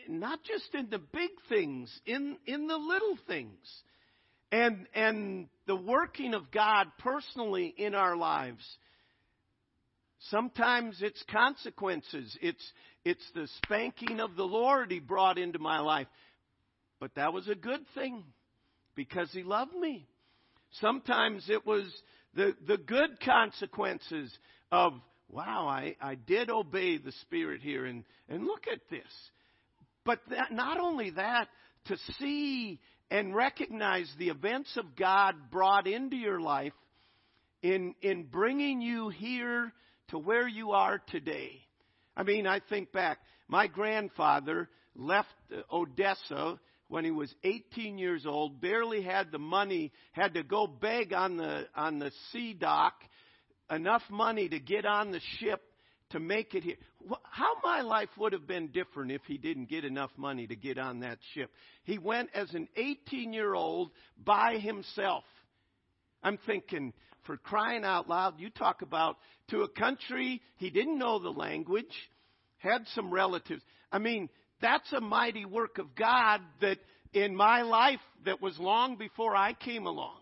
not 0.08 0.40
just 0.44 0.74
in 0.74 0.88
the 0.90 0.98
big 0.98 1.30
things, 1.48 1.90
in, 2.06 2.36
in 2.46 2.66
the 2.66 2.76
little 2.76 3.18
things. 3.26 3.58
And, 4.52 4.86
and 4.94 5.48
the 5.66 5.76
working 5.76 6.32
of 6.32 6.52
God 6.52 6.86
personally 6.98 7.74
in 7.76 7.96
our 7.96 8.16
lives. 8.16 8.64
Sometimes 10.30 10.98
it's 11.02 11.22
consequences. 11.30 12.36
It's, 12.40 12.72
it's 13.04 13.28
the 13.34 13.48
spanking 13.64 14.20
of 14.20 14.36
the 14.36 14.44
Lord 14.44 14.92
He 14.92 15.00
brought 15.00 15.38
into 15.38 15.58
my 15.58 15.80
life. 15.80 16.06
But 17.00 17.14
that 17.16 17.32
was 17.32 17.48
a 17.48 17.54
good 17.54 17.80
thing 17.94 18.24
because 18.94 19.30
He 19.32 19.42
loved 19.42 19.74
me. 19.74 20.06
Sometimes 20.80 21.48
it 21.48 21.66
was 21.66 21.84
the, 22.34 22.54
the 22.66 22.78
good 22.78 23.20
consequences 23.24 24.36
of, 24.70 24.92
wow, 25.28 25.66
I, 25.68 25.96
I 26.00 26.14
did 26.14 26.50
obey 26.50 26.98
the 26.98 27.12
Spirit 27.22 27.60
here, 27.62 27.86
and, 27.86 28.04
and 28.28 28.44
look 28.44 28.64
at 28.70 28.80
this. 28.90 29.12
But 30.04 30.20
that, 30.30 30.52
not 30.52 30.78
only 30.78 31.10
that, 31.10 31.48
to 31.86 31.96
see 32.18 32.80
and 33.10 33.34
recognize 33.34 34.10
the 34.18 34.28
events 34.28 34.76
of 34.76 34.96
God 34.96 35.34
brought 35.50 35.86
into 35.86 36.16
your 36.16 36.40
life 36.40 36.72
in, 37.62 37.94
in 38.02 38.24
bringing 38.24 38.80
you 38.80 39.08
here 39.08 39.72
to 40.08 40.18
where 40.18 40.46
you 40.46 40.72
are 40.72 41.00
today. 41.10 41.60
I 42.16 42.22
mean, 42.22 42.46
I 42.46 42.60
think 42.68 42.92
back. 42.92 43.18
My 43.48 43.66
grandfather 43.66 44.68
left 44.94 45.28
Odessa 45.72 46.58
when 46.88 47.04
he 47.04 47.10
was 47.10 47.34
18 47.42 47.98
years 47.98 48.26
old, 48.26 48.60
barely 48.60 49.02
had 49.02 49.32
the 49.32 49.38
money, 49.38 49.92
had 50.12 50.34
to 50.34 50.42
go 50.42 50.66
beg 50.66 51.12
on 51.12 51.36
the, 51.36 51.66
on 51.74 51.98
the 51.98 52.12
sea 52.32 52.54
dock 52.54 52.94
enough 53.70 54.02
money 54.08 54.48
to 54.48 54.60
get 54.60 54.84
on 54.84 55.10
the 55.10 55.20
ship 55.38 55.60
to 56.10 56.20
make 56.20 56.54
it 56.54 56.62
here. 56.62 56.76
How 57.24 57.54
my 57.64 57.80
life 57.80 58.08
would 58.16 58.32
have 58.32 58.46
been 58.46 58.68
different 58.68 59.10
if 59.10 59.22
he 59.26 59.38
didn't 59.38 59.68
get 59.68 59.84
enough 59.84 60.10
money 60.16 60.46
to 60.46 60.54
get 60.54 60.78
on 60.78 61.00
that 61.00 61.18
ship. 61.34 61.50
He 61.82 61.98
went 61.98 62.30
as 62.34 62.52
an 62.54 62.68
18 62.76 63.32
year 63.32 63.54
old 63.54 63.90
by 64.24 64.58
himself. 64.58 65.24
I'm 66.22 66.38
thinking, 66.46 66.92
for 67.24 67.36
crying 67.36 67.84
out 67.84 68.08
loud, 68.08 68.38
you 68.38 68.50
talk 68.50 68.82
about 68.82 69.16
to 69.48 69.62
a 69.62 69.68
country 69.68 70.40
he 70.56 70.70
didn't 70.70 70.98
know 70.98 71.18
the 71.18 71.30
language, 71.30 71.92
had 72.58 72.82
some 72.94 73.12
relatives. 73.12 73.62
I 73.90 73.98
mean, 73.98 74.28
that's 74.60 74.92
a 74.92 75.00
mighty 75.00 75.44
work 75.44 75.78
of 75.78 75.94
God 75.94 76.40
that 76.60 76.78
in 77.12 77.34
my 77.34 77.62
life 77.62 78.00
that 78.24 78.40
was 78.40 78.58
long 78.58 78.96
before 78.96 79.34
I 79.34 79.52
came 79.52 79.86
along. 79.86 80.18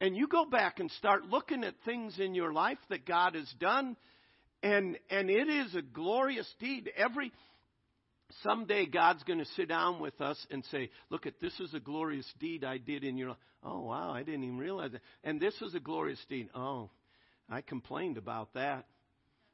And 0.00 0.16
you 0.16 0.28
go 0.28 0.44
back 0.44 0.78
and 0.78 0.90
start 0.92 1.24
looking 1.24 1.64
at 1.64 1.74
things 1.84 2.18
in 2.18 2.34
your 2.34 2.52
life 2.52 2.78
that 2.90 3.06
God 3.06 3.34
has 3.34 3.50
done 3.58 3.96
and 4.62 4.98
and 5.10 5.30
it 5.30 5.48
is 5.48 5.74
a 5.74 5.82
glorious 5.82 6.52
deed. 6.58 6.90
Every 6.96 7.32
someday 8.42 8.86
God's 8.86 9.22
going 9.22 9.38
to 9.38 9.44
sit 9.56 9.68
down 9.68 10.00
with 10.00 10.20
us 10.20 10.44
and 10.50 10.64
say, 10.66 10.90
"Look 11.10 11.26
at 11.26 11.40
this 11.40 11.58
is 11.60 11.72
a 11.74 11.80
glorious 11.80 12.30
deed 12.40 12.64
I 12.64 12.78
did 12.78 13.04
in 13.04 13.16
your 13.16 13.30
life." 13.30 13.38
Oh 13.62 13.82
wow, 13.82 14.10
I 14.10 14.22
didn't 14.22 14.44
even 14.44 14.58
realize 14.58 14.92
that. 14.92 15.02
And 15.24 15.40
this 15.40 15.54
is 15.62 15.74
a 15.74 15.80
glorious 15.80 16.22
deed. 16.28 16.50
Oh, 16.54 16.90
I 17.48 17.60
complained 17.60 18.16
about 18.16 18.54
that. 18.54 18.86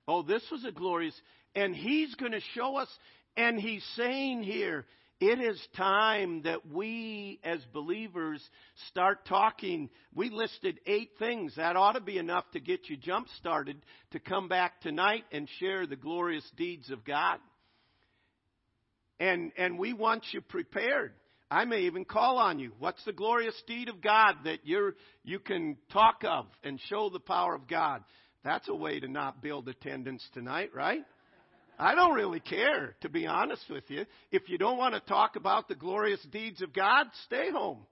Oh, 0.09 0.22
this 0.22 0.43
was 0.51 0.64
a 0.64 0.72
glorious 0.72 1.14
and 1.55 1.74
he's 1.74 2.14
going 2.14 2.33
to 2.33 2.41
show 2.55 2.76
us 2.76 2.89
and 3.37 3.59
he's 3.59 3.85
saying 3.97 4.43
here, 4.43 4.85
it 5.20 5.39
is 5.39 5.61
time 5.76 6.43
that 6.43 6.68
we 6.68 7.39
as 7.45 7.61
believers 7.72 8.43
start 8.89 9.24
talking. 9.24 9.89
We 10.12 10.30
listed 10.30 10.80
eight 10.85 11.11
things. 11.18 11.55
That 11.57 11.76
ought 11.76 11.93
to 11.93 12.01
be 12.01 12.18
enough 12.18 12.45
to 12.55 12.61
get 12.61 12.89
you 12.89 12.97
jump 12.97 13.28
started 13.39 13.76
to 14.11 14.18
come 14.18 14.49
back 14.49 14.80
tonight 14.80 15.24
and 15.30 15.49
share 15.61 15.87
the 15.87 15.95
glorious 15.95 16.45
deeds 16.57 16.91
of 16.91 17.05
God. 17.05 17.39
And, 19.20 19.53
and 19.57 19.78
we 19.78 19.93
want 19.93 20.24
you 20.33 20.41
prepared. 20.41 21.12
I 21.49 21.66
may 21.66 21.83
even 21.83 22.05
call 22.05 22.39
on 22.39 22.59
you. 22.59 22.72
What's 22.80 23.05
the 23.05 23.12
glorious 23.12 23.55
deed 23.68 23.89
of 23.89 24.01
God 24.01 24.39
that 24.47 24.61
you're, 24.64 24.95
you 25.22 25.39
can 25.39 25.76
talk 25.93 26.22
of 26.24 26.47
and 26.64 26.80
show 26.89 27.11
the 27.11 27.20
power 27.20 27.55
of 27.55 27.68
God? 27.68 28.03
That's 28.43 28.68
a 28.68 28.74
way 28.74 28.99
to 28.99 29.07
not 29.07 29.41
build 29.41 29.68
attendance 29.68 30.26
tonight, 30.35 30.70
right? 30.74 31.05
I 31.78 31.94
don't 31.94 32.14
really 32.14 32.40
care, 32.40 32.94
to 33.00 33.08
be 33.08 33.26
honest 33.26 33.64
with 33.68 33.84
you. 33.88 34.04
If 34.30 34.48
you 34.48 34.58
don't 34.58 34.78
want 34.78 34.94
to 34.94 35.00
talk 35.00 35.36
about 35.36 35.68
the 35.68 35.74
glorious 35.74 36.20
deeds 36.30 36.62
of 36.62 36.72
God, 36.72 37.06
stay 37.24 37.50
home. 37.50 37.86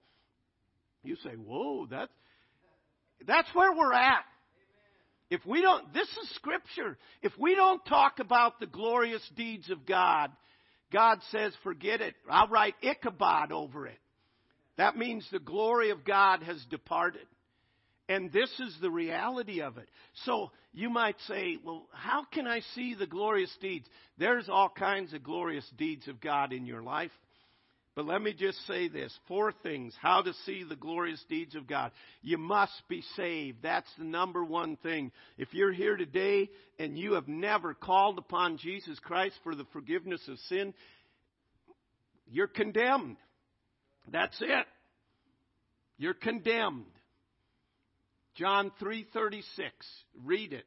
You 1.03 1.17
say, 1.25 1.31
whoa, 1.31 1.87
that's, 1.87 2.13
that's 3.27 3.49
where 3.55 3.73
we're 3.73 3.93
at. 3.93 4.25
If 5.31 5.47
we 5.47 5.63
don't, 5.63 5.93
this 5.95 6.09
is 6.09 6.31
scripture. 6.35 6.99
If 7.23 7.33
we 7.39 7.55
don't 7.55 7.85
talk 7.87 8.19
about 8.19 8.59
the 8.59 8.67
glorious 8.67 9.23
deeds 9.37 9.71
of 9.71 9.87
God, 9.87 10.31
God 10.93 11.19
says, 11.31 11.53
forget 11.63 12.01
it. 12.01 12.15
I'll 12.29 12.49
write 12.49 12.75
Ichabod 12.83 13.53
over 13.53 13.87
it. 13.87 13.99
That 14.77 14.97
means 14.97 15.27
the 15.31 15.39
glory 15.39 15.91
of 15.91 16.05
God 16.05 16.43
has 16.43 16.65
departed. 16.69 17.27
And 18.11 18.33
this 18.33 18.51
is 18.59 18.77
the 18.83 18.91
reality 18.91 19.63
of 19.63 19.79
it. 19.79 19.89
So 20.25 20.51
you 20.73 20.91
might 20.91 21.15
say, 21.29 21.59
well, 21.65 21.87
how 21.93 22.25
can 22.25 22.45
I 22.45 22.59
see 22.75 22.97
the 22.97 23.07
glorious 23.07 23.57
deeds? 23.61 23.87
There's 24.19 24.49
all 24.49 24.69
kinds 24.69 25.15
of 25.15 25.23
glorious 25.23 25.65
deeds 25.79 26.09
of 26.09 26.21
God 26.21 26.53
in 26.53 26.67
your 26.67 26.83
life. 26.83 27.13
But 27.95 28.07
let 28.07 28.21
me 28.21 28.35
just 28.37 28.67
say 28.67 28.89
this 28.89 29.17
four 29.29 29.53
things 29.63 29.95
how 30.03 30.23
to 30.23 30.33
see 30.45 30.65
the 30.65 30.75
glorious 30.75 31.25
deeds 31.29 31.55
of 31.55 31.69
God. 31.69 31.93
You 32.21 32.37
must 32.37 32.83
be 32.89 33.05
saved. 33.15 33.59
That's 33.63 33.91
the 33.97 34.05
number 34.05 34.43
one 34.45 34.77
thing. 34.79 35.13
If 35.39 35.55
you're 35.55 35.73
here 35.73 35.97
today 35.97 36.51
and 36.81 36.99
you 36.99 37.13
have 37.13 37.29
never 37.29 37.75
called 37.75 38.19
upon 38.19 38.59
Jesus 38.59 38.99
Christ 38.99 39.37
for 39.45 39.55
the 39.55 39.67
forgiveness 39.73 40.27
of 40.27 40.37
sin, 40.49 40.75
you're 42.29 42.49
condemned. 42.49 43.19
That's 44.11 44.37
it. 44.41 44.67
You're 45.97 46.15
condemned. 46.15 46.87
John 48.35 48.71
3:36. 48.81 49.71
Read 50.25 50.53
it. 50.53 50.67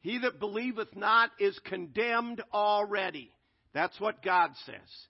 He 0.00 0.18
that 0.18 0.38
believeth 0.38 0.94
not 0.94 1.30
is 1.38 1.58
condemned 1.60 2.42
already. 2.52 3.32
That's 3.72 3.98
what 4.00 4.22
God 4.22 4.50
says. 4.64 5.06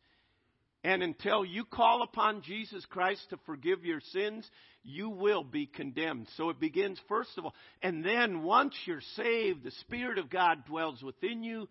And 0.83 1.03
until 1.03 1.45
you 1.45 1.65
call 1.65 2.03
upon 2.03 2.43
Jesus 2.43 2.85
Christ 2.87 3.29
to 3.31 3.37
forgive 3.45 3.85
your 3.85 4.01
sins, 4.13 4.49
you 4.85 5.11
will 5.11 5.43
be 5.43 5.67
condemned. 5.67 6.29
So 6.37 6.49
it 6.51 6.61
begins 6.61 7.01
first 7.09 7.37
of 7.37 7.45
all. 7.45 7.55
And 7.83 8.05
then 8.05 8.43
once 8.43 8.75
you're 8.85 9.01
saved, 9.17 9.65
the 9.65 9.73
Spirit 9.73 10.19
of 10.19 10.31
God 10.31 10.65
dwells 10.65 11.03
within 11.03 11.43
you. 11.43 11.69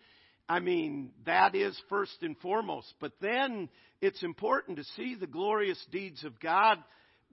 I 0.48 0.60
mean, 0.60 1.12
that 1.26 1.56
is 1.56 1.82
first 1.90 2.18
and 2.22 2.38
foremost. 2.40 2.94
But 3.00 3.14
then 3.22 3.70
it's 4.02 4.22
important 4.22 4.78
to 4.78 4.84
see 4.96 5.16
the 5.16 5.28
glorious 5.28 5.84
deeds 5.92 6.24
of 6.24 6.40
God 6.40 6.78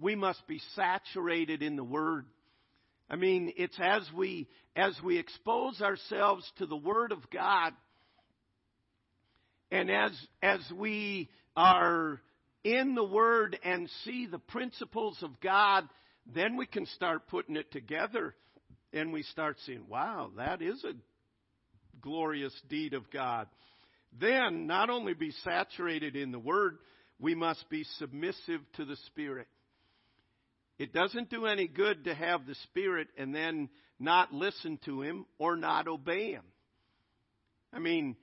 we 0.00 0.14
must 0.14 0.46
be 0.46 0.60
saturated 0.74 1.62
in 1.62 1.76
the 1.76 1.84
Word. 1.84 2.26
I 3.08 3.16
mean, 3.16 3.52
it's 3.56 3.78
as 3.80 4.02
we, 4.14 4.48
as 4.74 4.96
we 5.04 5.18
expose 5.18 5.80
ourselves 5.80 6.50
to 6.58 6.66
the 6.66 6.76
Word 6.76 7.12
of 7.12 7.18
God, 7.30 7.72
and 9.70 9.90
as, 9.90 10.12
as 10.42 10.60
we 10.76 11.28
are 11.56 12.20
in 12.64 12.94
the 12.94 13.04
Word 13.04 13.58
and 13.64 13.88
see 14.04 14.26
the 14.26 14.38
principles 14.38 15.18
of 15.22 15.40
God, 15.40 15.88
then 16.26 16.56
we 16.56 16.66
can 16.66 16.86
start 16.86 17.28
putting 17.28 17.56
it 17.56 17.70
together 17.72 18.34
and 18.92 19.12
we 19.12 19.22
start 19.22 19.56
seeing, 19.64 19.88
wow, 19.88 20.30
that 20.36 20.62
is 20.62 20.84
a 20.84 20.92
glorious 22.00 22.54
deed 22.68 22.94
of 22.94 23.10
God. 23.10 23.46
Then, 24.20 24.66
not 24.66 24.90
only 24.90 25.14
be 25.14 25.32
saturated 25.42 26.16
in 26.16 26.32
the 26.32 26.38
Word, 26.38 26.78
we 27.18 27.34
must 27.34 27.68
be 27.70 27.84
submissive 27.98 28.60
to 28.74 28.84
the 28.84 28.96
Spirit. 29.06 29.46
It 30.82 30.92
doesn't 30.92 31.30
do 31.30 31.46
any 31.46 31.68
good 31.68 32.06
to 32.06 32.14
have 32.14 32.44
the 32.44 32.56
Spirit 32.64 33.06
and 33.16 33.32
then 33.32 33.68
not 34.00 34.32
listen 34.32 34.80
to 34.84 35.00
Him 35.00 35.26
or 35.38 35.54
not 35.54 35.86
obey 35.86 36.32
Him. 36.32 36.42
I 37.72 37.78
mean, 37.78 38.16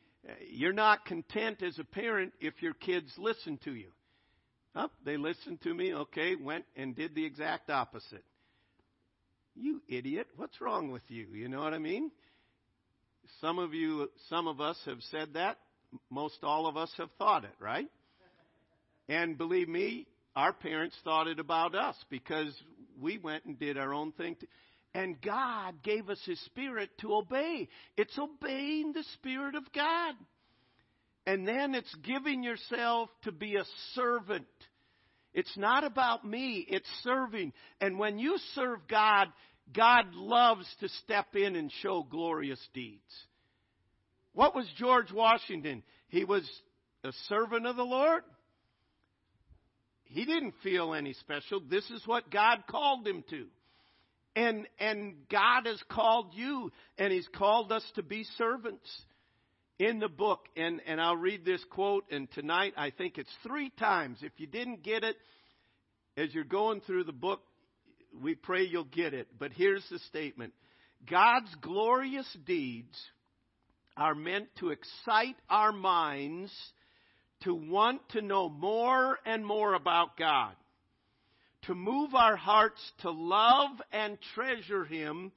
you're 0.52 0.74
not 0.74 1.06
content 1.06 1.64
as 1.64 1.80
a 1.80 1.86
parent 1.86 2.34
if 2.42 2.62
your 2.62 2.74
kids 2.74 3.10
listen 3.18 3.60
to 3.64 3.74
you. 3.74 3.92
Oh, 4.76 4.90
they 5.06 5.16
listened 5.16 5.62
to 5.62 5.74
me, 5.74 5.94
okay, 5.94 6.36
went 6.36 6.66
and 6.76 6.94
did 6.98 7.16
the 7.16 7.26
exact 7.26 7.70
opposite. 7.70 8.26
You 9.56 9.82
idiot, 9.88 10.28
what's 10.36 10.60
wrong 10.60 10.92
with 10.92 11.04
you? 11.08 11.28
You 11.34 11.48
know 11.48 11.62
what 11.62 11.74
I 11.74 11.80
mean? 11.80 12.12
Some 13.40 13.58
of 13.58 13.74
you, 13.74 14.10
some 14.28 14.50
of 14.50 14.60
us 14.60 14.78
have 14.86 15.00
said 15.12 15.36
that. 15.36 15.60
Most 16.10 16.40
all 16.44 16.68
of 16.68 16.76
us 16.76 16.92
have 16.98 17.10
thought 17.18 17.46
it, 17.46 17.56
right? 17.58 17.88
And 19.08 19.38
believe 19.38 19.70
me, 19.70 20.08
our 20.36 20.54
parents 20.54 20.96
thought 21.04 21.28
it 21.28 21.40
about 21.40 21.76
us 21.76 21.96
because 22.10 22.54
we 23.00 23.18
went 23.18 23.46
and 23.46 23.60
did 23.60 23.78
our 23.78 23.94
own 23.94 24.12
thing. 24.14 24.36
and 24.94 25.22
God 25.22 25.84
gave 25.84 26.10
us 26.10 26.20
His 26.26 26.40
Spirit 26.46 26.90
to 27.02 27.14
obey. 27.14 27.70
It's 27.98 28.18
obeying 28.18 28.94
the 28.94 29.04
Spirit 29.16 29.56
of 29.56 29.64
God. 29.74 30.16
And 31.26 31.48
then 31.48 31.76
it's 31.76 31.94
giving 32.04 32.44
yourself 32.44 33.10
to 33.24 33.32
be 33.32 33.56
a 33.56 33.66
servant. 33.94 34.48
It's 35.34 35.56
not 35.58 35.84
about 35.84 36.26
me, 36.26 36.66
it's 36.68 36.90
serving. 37.04 37.54
And 37.80 38.00
when 38.00 38.18
you 38.18 38.38
serve 38.56 38.80
God, 38.90 39.28
God 39.72 40.16
loves 40.16 40.66
to 40.80 40.90
step 41.04 41.36
in 41.36 41.56
and 41.56 41.72
show 41.84 42.02
glorious 42.02 42.60
deeds. 42.74 43.02
What 44.34 44.56
was 44.56 44.66
George 44.78 45.12
Washington? 45.12 45.84
He 46.08 46.24
was 46.26 46.50
a 47.04 47.12
servant 47.28 47.68
of 47.68 47.76
the 47.76 47.84
Lord. 47.84 48.24
He 50.10 50.26
didn't 50.26 50.56
feel 50.64 50.94
any 50.94 51.14
special. 51.14 51.62
This 51.62 51.90
is 51.92 52.02
what 52.06 52.32
God 52.32 52.64
called 52.70 53.08
him 53.08 53.24
to. 53.30 53.46
And, 54.36 54.68
and 54.80 55.16
God 55.30 55.66
has 55.66 55.82
called 55.90 56.34
you, 56.34 56.72
and 56.98 57.12
He's 57.12 57.28
called 57.36 57.72
us 57.72 57.84
to 57.96 58.04
be 58.04 58.24
servants 58.38 58.88
in 59.80 60.00
the 60.00 60.08
book. 60.08 60.42
And, 60.56 60.82
and 60.88 61.02
I'll 61.02 61.18
read 61.18 61.46
this 61.46 61.64
quote, 61.72 62.06
and 62.12 62.32
tonight 62.32 62.74
I 62.78 62.92
think 62.92 63.18
it's 63.18 63.34
three 63.44 63.72
times. 63.72 64.20
If 64.22 64.34
you 64.38 64.48
didn't 64.48 64.84
get 64.84 65.04
it 65.04 65.16
as 66.16 66.34
you're 66.34 66.44
going 66.44 66.82
through 66.82 67.06
the 67.06 67.12
book, 67.12 67.42
we 68.22 68.36
pray 68.36 68.64
you'll 68.64 68.84
get 68.86 69.14
it. 69.14 69.28
But 69.38 69.52
here's 69.54 69.88
the 69.90 70.00
statement 70.00 70.54
God's 71.10 71.54
glorious 71.62 72.28
deeds 72.46 72.98
are 73.98 74.16
meant 74.16 74.48
to 74.60 74.70
excite 74.70 75.36
our 75.50 75.72
minds 75.72 76.52
to 77.44 77.54
want 77.54 78.02
to 78.10 78.22
know 78.22 78.50
more 78.50 79.18
and 79.26 79.46
more 79.46 79.74
about 79.74 80.18
God, 80.18 80.54
to 81.64 81.76
move 81.76 82.14
our 82.14 82.36
hearts 82.36 82.82
to 83.02 83.12
love 83.12 83.72
and 83.92 84.18
treasure 84.36 84.86
Him 84.86 85.32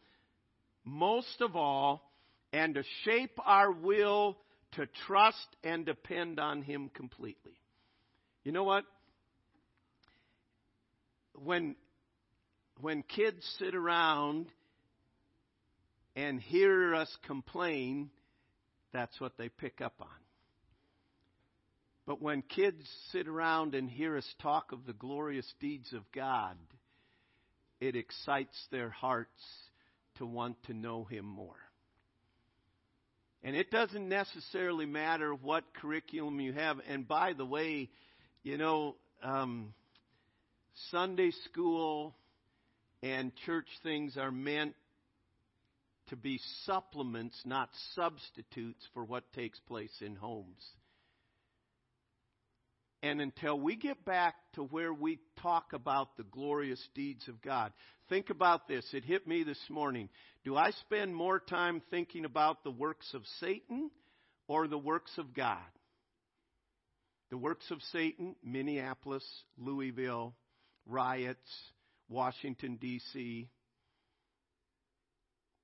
most 0.85 1.41
of 1.41 1.55
all, 1.55 2.11
and 2.53 2.75
to 2.75 2.83
shape 3.05 3.39
our 3.45 3.71
will 3.71 4.37
to 4.73 4.87
trust 5.07 5.47
and 5.63 5.87
depend 5.87 6.41
on 6.41 6.63
Him 6.63 6.91
completely. 6.93 7.61
You 8.45 8.53
know 8.53 8.65
what? 8.65 8.85
When 11.35 11.77
when 12.81 13.03
kids 13.05 13.39
sit 13.59 13.77
around 13.77 14.47
and 16.17 16.41
hear 16.41 16.95
us 16.95 17.17
complain, 17.27 18.11
that's 18.93 19.21
what 19.21 19.39
they 19.39 19.49
pick 19.49 19.81
up 19.81 19.95
on. 20.01 20.09
But 22.07 22.21
when 22.21 22.43
kids 22.43 22.85
sit 23.13 23.29
around 23.29 23.75
and 23.75 23.89
hear 23.89 24.17
us 24.17 24.35
talk 24.41 24.73
of 24.73 24.87
the 24.87 24.93
glorious 24.93 25.51
deeds 25.61 25.93
of 25.93 26.03
God, 26.13 26.57
it 27.81 27.95
excites 27.97 28.57
their 28.71 28.91
hearts 28.91 29.31
to 30.19 30.27
want 30.27 30.57
to 30.65 30.75
know 30.75 31.05
Him 31.05 31.25
more. 31.25 31.57
And 33.45 33.57
it 33.57 33.71
doesn't 33.71 34.09
necessarily 34.09 34.87
matter 34.87 35.35
what 35.35 35.75
curriculum 35.75 36.41
you 36.41 36.53
have. 36.53 36.79
And 36.89 37.07
by 37.07 37.33
the 37.33 37.45
way, 37.45 37.89
you 38.43 38.57
know, 38.57 38.97
um, 39.23 39.75
Sunday 40.91 41.33
school 41.51 42.15
and 43.03 43.33
church 43.47 43.67
things 43.83 44.17
are 44.17 44.31
meant 44.31 44.75
to 46.09 46.17
be 46.17 46.41
supplements, 46.67 47.41
not 47.45 47.69
substitutes 47.95 48.87
for 48.95 49.05
what 49.05 49.25
takes 49.33 49.59
place 49.61 49.97
in 50.01 50.15
homes. 50.15 50.63
And 53.03 53.21
until 53.21 53.59
we 53.59 53.75
get 53.75 54.05
back 54.05 54.37
to 54.55 54.63
where 54.63 54.95
we 54.95 55.19
talk 55.41 55.73
about 55.73 56.17
the 56.17 56.23
glorious 56.23 56.81
deeds 56.95 57.27
of 57.27 57.43
God, 57.43 57.73
think 58.09 58.31
about 58.31 58.69
this. 58.69 58.87
It 58.93 59.05
hit 59.05 59.27
me 59.27 59.43
this 59.43 59.59
morning. 59.69 60.09
Do 60.45 60.57
I 60.57 60.71
spend 60.71 61.15
more 61.15 61.41
time 61.41 61.83
thinking 61.91 62.25
about 62.25 62.63
the 62.63 62.71
works 62.71 63.13
of 63.13 63.23
Satan 63.41 63.91
or 64.47 64.69
the 64.69 64.79
works 64.79 65.11
of 65.19 65.35
God? 65.35 65.59
The 67.31 67.39
works 67.39 67.69
of 67.73 67.79
Satan, 67.91 68.37
Minneapolis, 68.45 69.25
Louisville, 69.59 70.35
riots, 70.87 71.41
Washington, 72.09 72.77
D.C. 72.81 73.49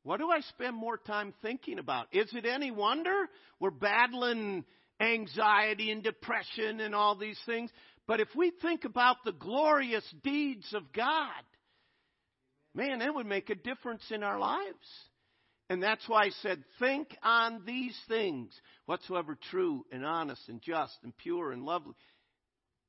What 0.02 0.18
do 0.18 0.30
I 0.30 0.40
spend 0.40 0.74
more 0.74 0.96
time 0.96 1.34
thinking 1.42 1.78
about? 1.78 2.08
Is 2.12 2.32
it 2.32 2.46
any 2.46 2.70
wonder 2.70 3.28
we're 3.60 3.70
battling 3.70 4.64
anxiety 5.00 5.90
and 5.90 6.02
depression 6.02 6.80
and 6.80 6.94
all 6.94 7.16
these 7.16 7.40
things? 7.46 7.70
But 8.06 8.20
if 8.20 8.28
we 8.34 8.50
think 8.62 8.84
about 8.84 9.16
the 9.24 9.32
glorious 9.32 10.04
deeds 10.22 10.72
of 10.74 10.92
God, 10.92 11.44
man, 12.74 13.00
that 13.00 13.14
would 13.14 13.26
make 13.26 13.50
a 13.50 13.54
difference 13.54 14.02
in 14.10 14.22
our 14.22 14.38
lives. 14.38 14.76
And 15.70 15.82
that's 15.82 16.08
why 16.08 16.24
I 16.24 16.30
said, 16.42 16.64
think 16.78 17.14
on 17.22 17.62
these 17.66 17.96
things, 18.08 18.50
whatsoever 18.86 19.36
true 19.50 19.84
and 19.92 20.04
honest 20.04 20.40
and 20.48 20.62
just 20.62 20.96
and 21.02 21.14
pure 21.16 21.52
and 21.52 21.64
lovely. 21.64 21.94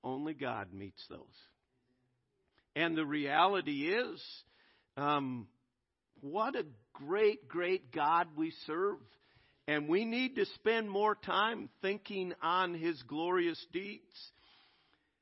Only 0.01 0.33
God 0.33 0.73
meets 0.73 1.03
those. 1.09 1.19
And 2.75 2.95
the 2.95 3.05
reality 3.05 3.89
is, 3.89 4.23
um, 4.95 5.47
what 6.21 6.55
a 6.55 6.65
great, 6.93 7.49
great 7.49 7.91
God 7.91 8.27
we 8.37 8.53
serve. 8.65 8.99
And 9.69 9.87
we 9.87 10.03
need 10.03 10.35
to 10.37 10.47
spend 10.55 10.89
more 10.89 11.13
time 11.13 11.69
thinking 11.83 12.33
on 12.41 12.73
his 12.73 12.99
glorious 13.03 13.63
deeds. 13.71 14.31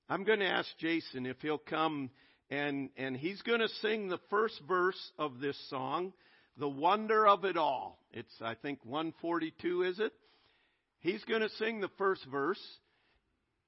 I'm 0.08 0.24
going 0.24 0.39
to 0.39 0.48
ask 0.48 0.70
Jason 0.80 1.26
if 1.26 1.36
he'll 1.41 1.58
come 1.58 2.10
and, 2.50 2.89
and 2.95 3.18
he's 3.18 3.41
going 3.41 3.60
to 3.60 3.68
sing 3.82 4.08
the 4.08 4.22
first 4.30 4.58
verse 4.66 5.12
of 5.20 5.41
this 5.41 5.58
song, 5.70 6.14
The 6.56 6.70
Wonder 6.70 7.28
of 7.28 7.43
It 7.43 7.58
All. 7.58 8.00
It's, 8.14 8.32
I 8.39 8.56
think, 8.56 8.80
142, 8.86 9.82
is 9.84 10.00
it? 10.00 10.14
He's 11.00 11.26
going 11.26 11.41
to 11.41 11.50
sing 11.60 11.82
the 11.82 11.91
first 11.98 12.26
verse. 12.32 12.62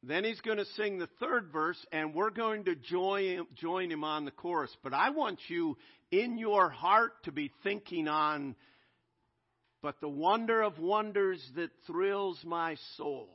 Then 0.02 0.24
he's 0.24 0.40
going 0.40 0.60
to 0.60 0.66
sing 0.78 0.98
the 0.98 1.10
third 1.20 1.52
verse, 1.52 1.86
and 1.92 2.16
we're 2.16 2.30
going 2.30 2.64
to 2.64 2.76
join, 2.76 3.46
join 3.56 3.92
him 3.92 4.06
on 4.06 4.24
the 4.24 4.32
chorus. 4.32 4.74
But 4.82 4.94
I 4.94 5.10
want 5.10 5.40
you 5.50 5.76
in 6.10 6.38
your 6.38 6.70
heart 6.70 7.12
to 7.26 7.34
be 7.34 7.52
thinking 7.64 8.08
on, 8.08 8.56
but 9.82 10.00
the 10.02 10.10
wonder 10.10 10.62
of 10.62 10.80
wonders 10.80 11.42
that 11.56 11.70
thrills 11.88 12.40
my 12.44 12.76
soul 12.98 13.30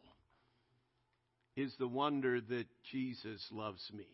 is 1.57 1.73
the 1.79 1.89
wonder 1.89 2.41
that 2.41 2.67
Jesus 2.91 3.45
loves 3.51 3.83
me. 3.93 4.09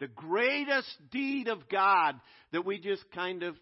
The 0.00 0.08
greatest 0.08 0.88
deed 1.10 1.48
of 1.48 1.68
God 1.68 2.14
that 2.52 2.64
we 2.64 2.78
just 2.78 3.04
kind 3.14 3.42
of, 3.42 3.56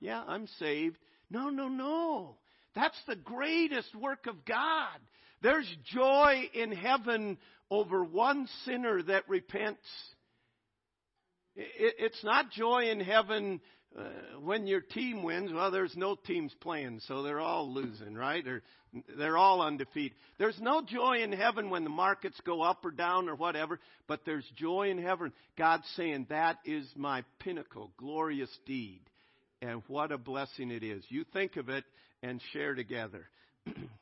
yeah, 0.00 0.22
I'm 0.26 0.46
saved. 0.58 0.98
No, 1.30 1.48
no, 1.48 1.68
no. 1.68 2.36
That's 2.74 3.00
the 3.06 3.16
greatest 3.16 3.94
work 3.94 4.26
of 4.26 4.44
God 4.44 4.98
there's 5.42 5.68
joy 5.92 6.50
in 6.52 6.72
heaven 6.72 7.38
over 7.70 8.02
one 8.04 8.48
sinner 8.64 9.02
that 9.04 9.28
repents. 9.28 9.86
It's 11.54 12.22
not 12.24 12.50
joy 12.50 12.90
in 12.90 13.00
heaven 13.00 13.60
uh, 13.96 14.02
when 14.42 14.66
your 14.66 14.80
team 14.80 15.22
wins, 15.22 15.52
well, 15.52 15.70
there's 15.70 15.96
no 15.96 16.14
teams 16.14 16.54
playing, 16.60 17.00
so 17.06 17.22
they're 17.22 17.40
all 17.40 17.72
losing, 17.72 18.14
right? 18.14 18.46
Or 18.46 18.62
they're 19.16 19.36
all 19.36 19.62
undefeated. 19.62 20.16
There's 20.38 20.58
no 20.60 20.82
joy 20.82 21.22
in 21.22 21.32
heaven 21.32 21.70
when 21.70 21.84
the 21.84 21.90
markets 21.90 22.40
go 22.44 22.62
up 22.62 22.84
or 22.84 22.90
down 22.90 23.28
or 23.28 23.34
whatever, 23.34 23.80
but 24.06 24.20
there's 24.24 24.44
joy 24.56 24.90
in 24.90 24.98
heaven. 24.98 25.32
God's 25.56 25.86
saying, 25.96 26.26
that 26.30 26.58
is 26.64 26.86
my 26.96 27.24
pinnacle, 27.40 27.90
glorious 27.96 28.50
deed. 28.66 29.00
And 29.60 29.82
what 29.88 30.12
a 30.12 30.18
blessing 30.18 30.70
it 30.70 30.82
is. 30.82 31.02
You 31.08 31.24
think 31.32 31.56
of 31.56 31.68
it 31.68 31.84
and 32.22 32.40
share 32.52 32.74
together. 32.74 33.26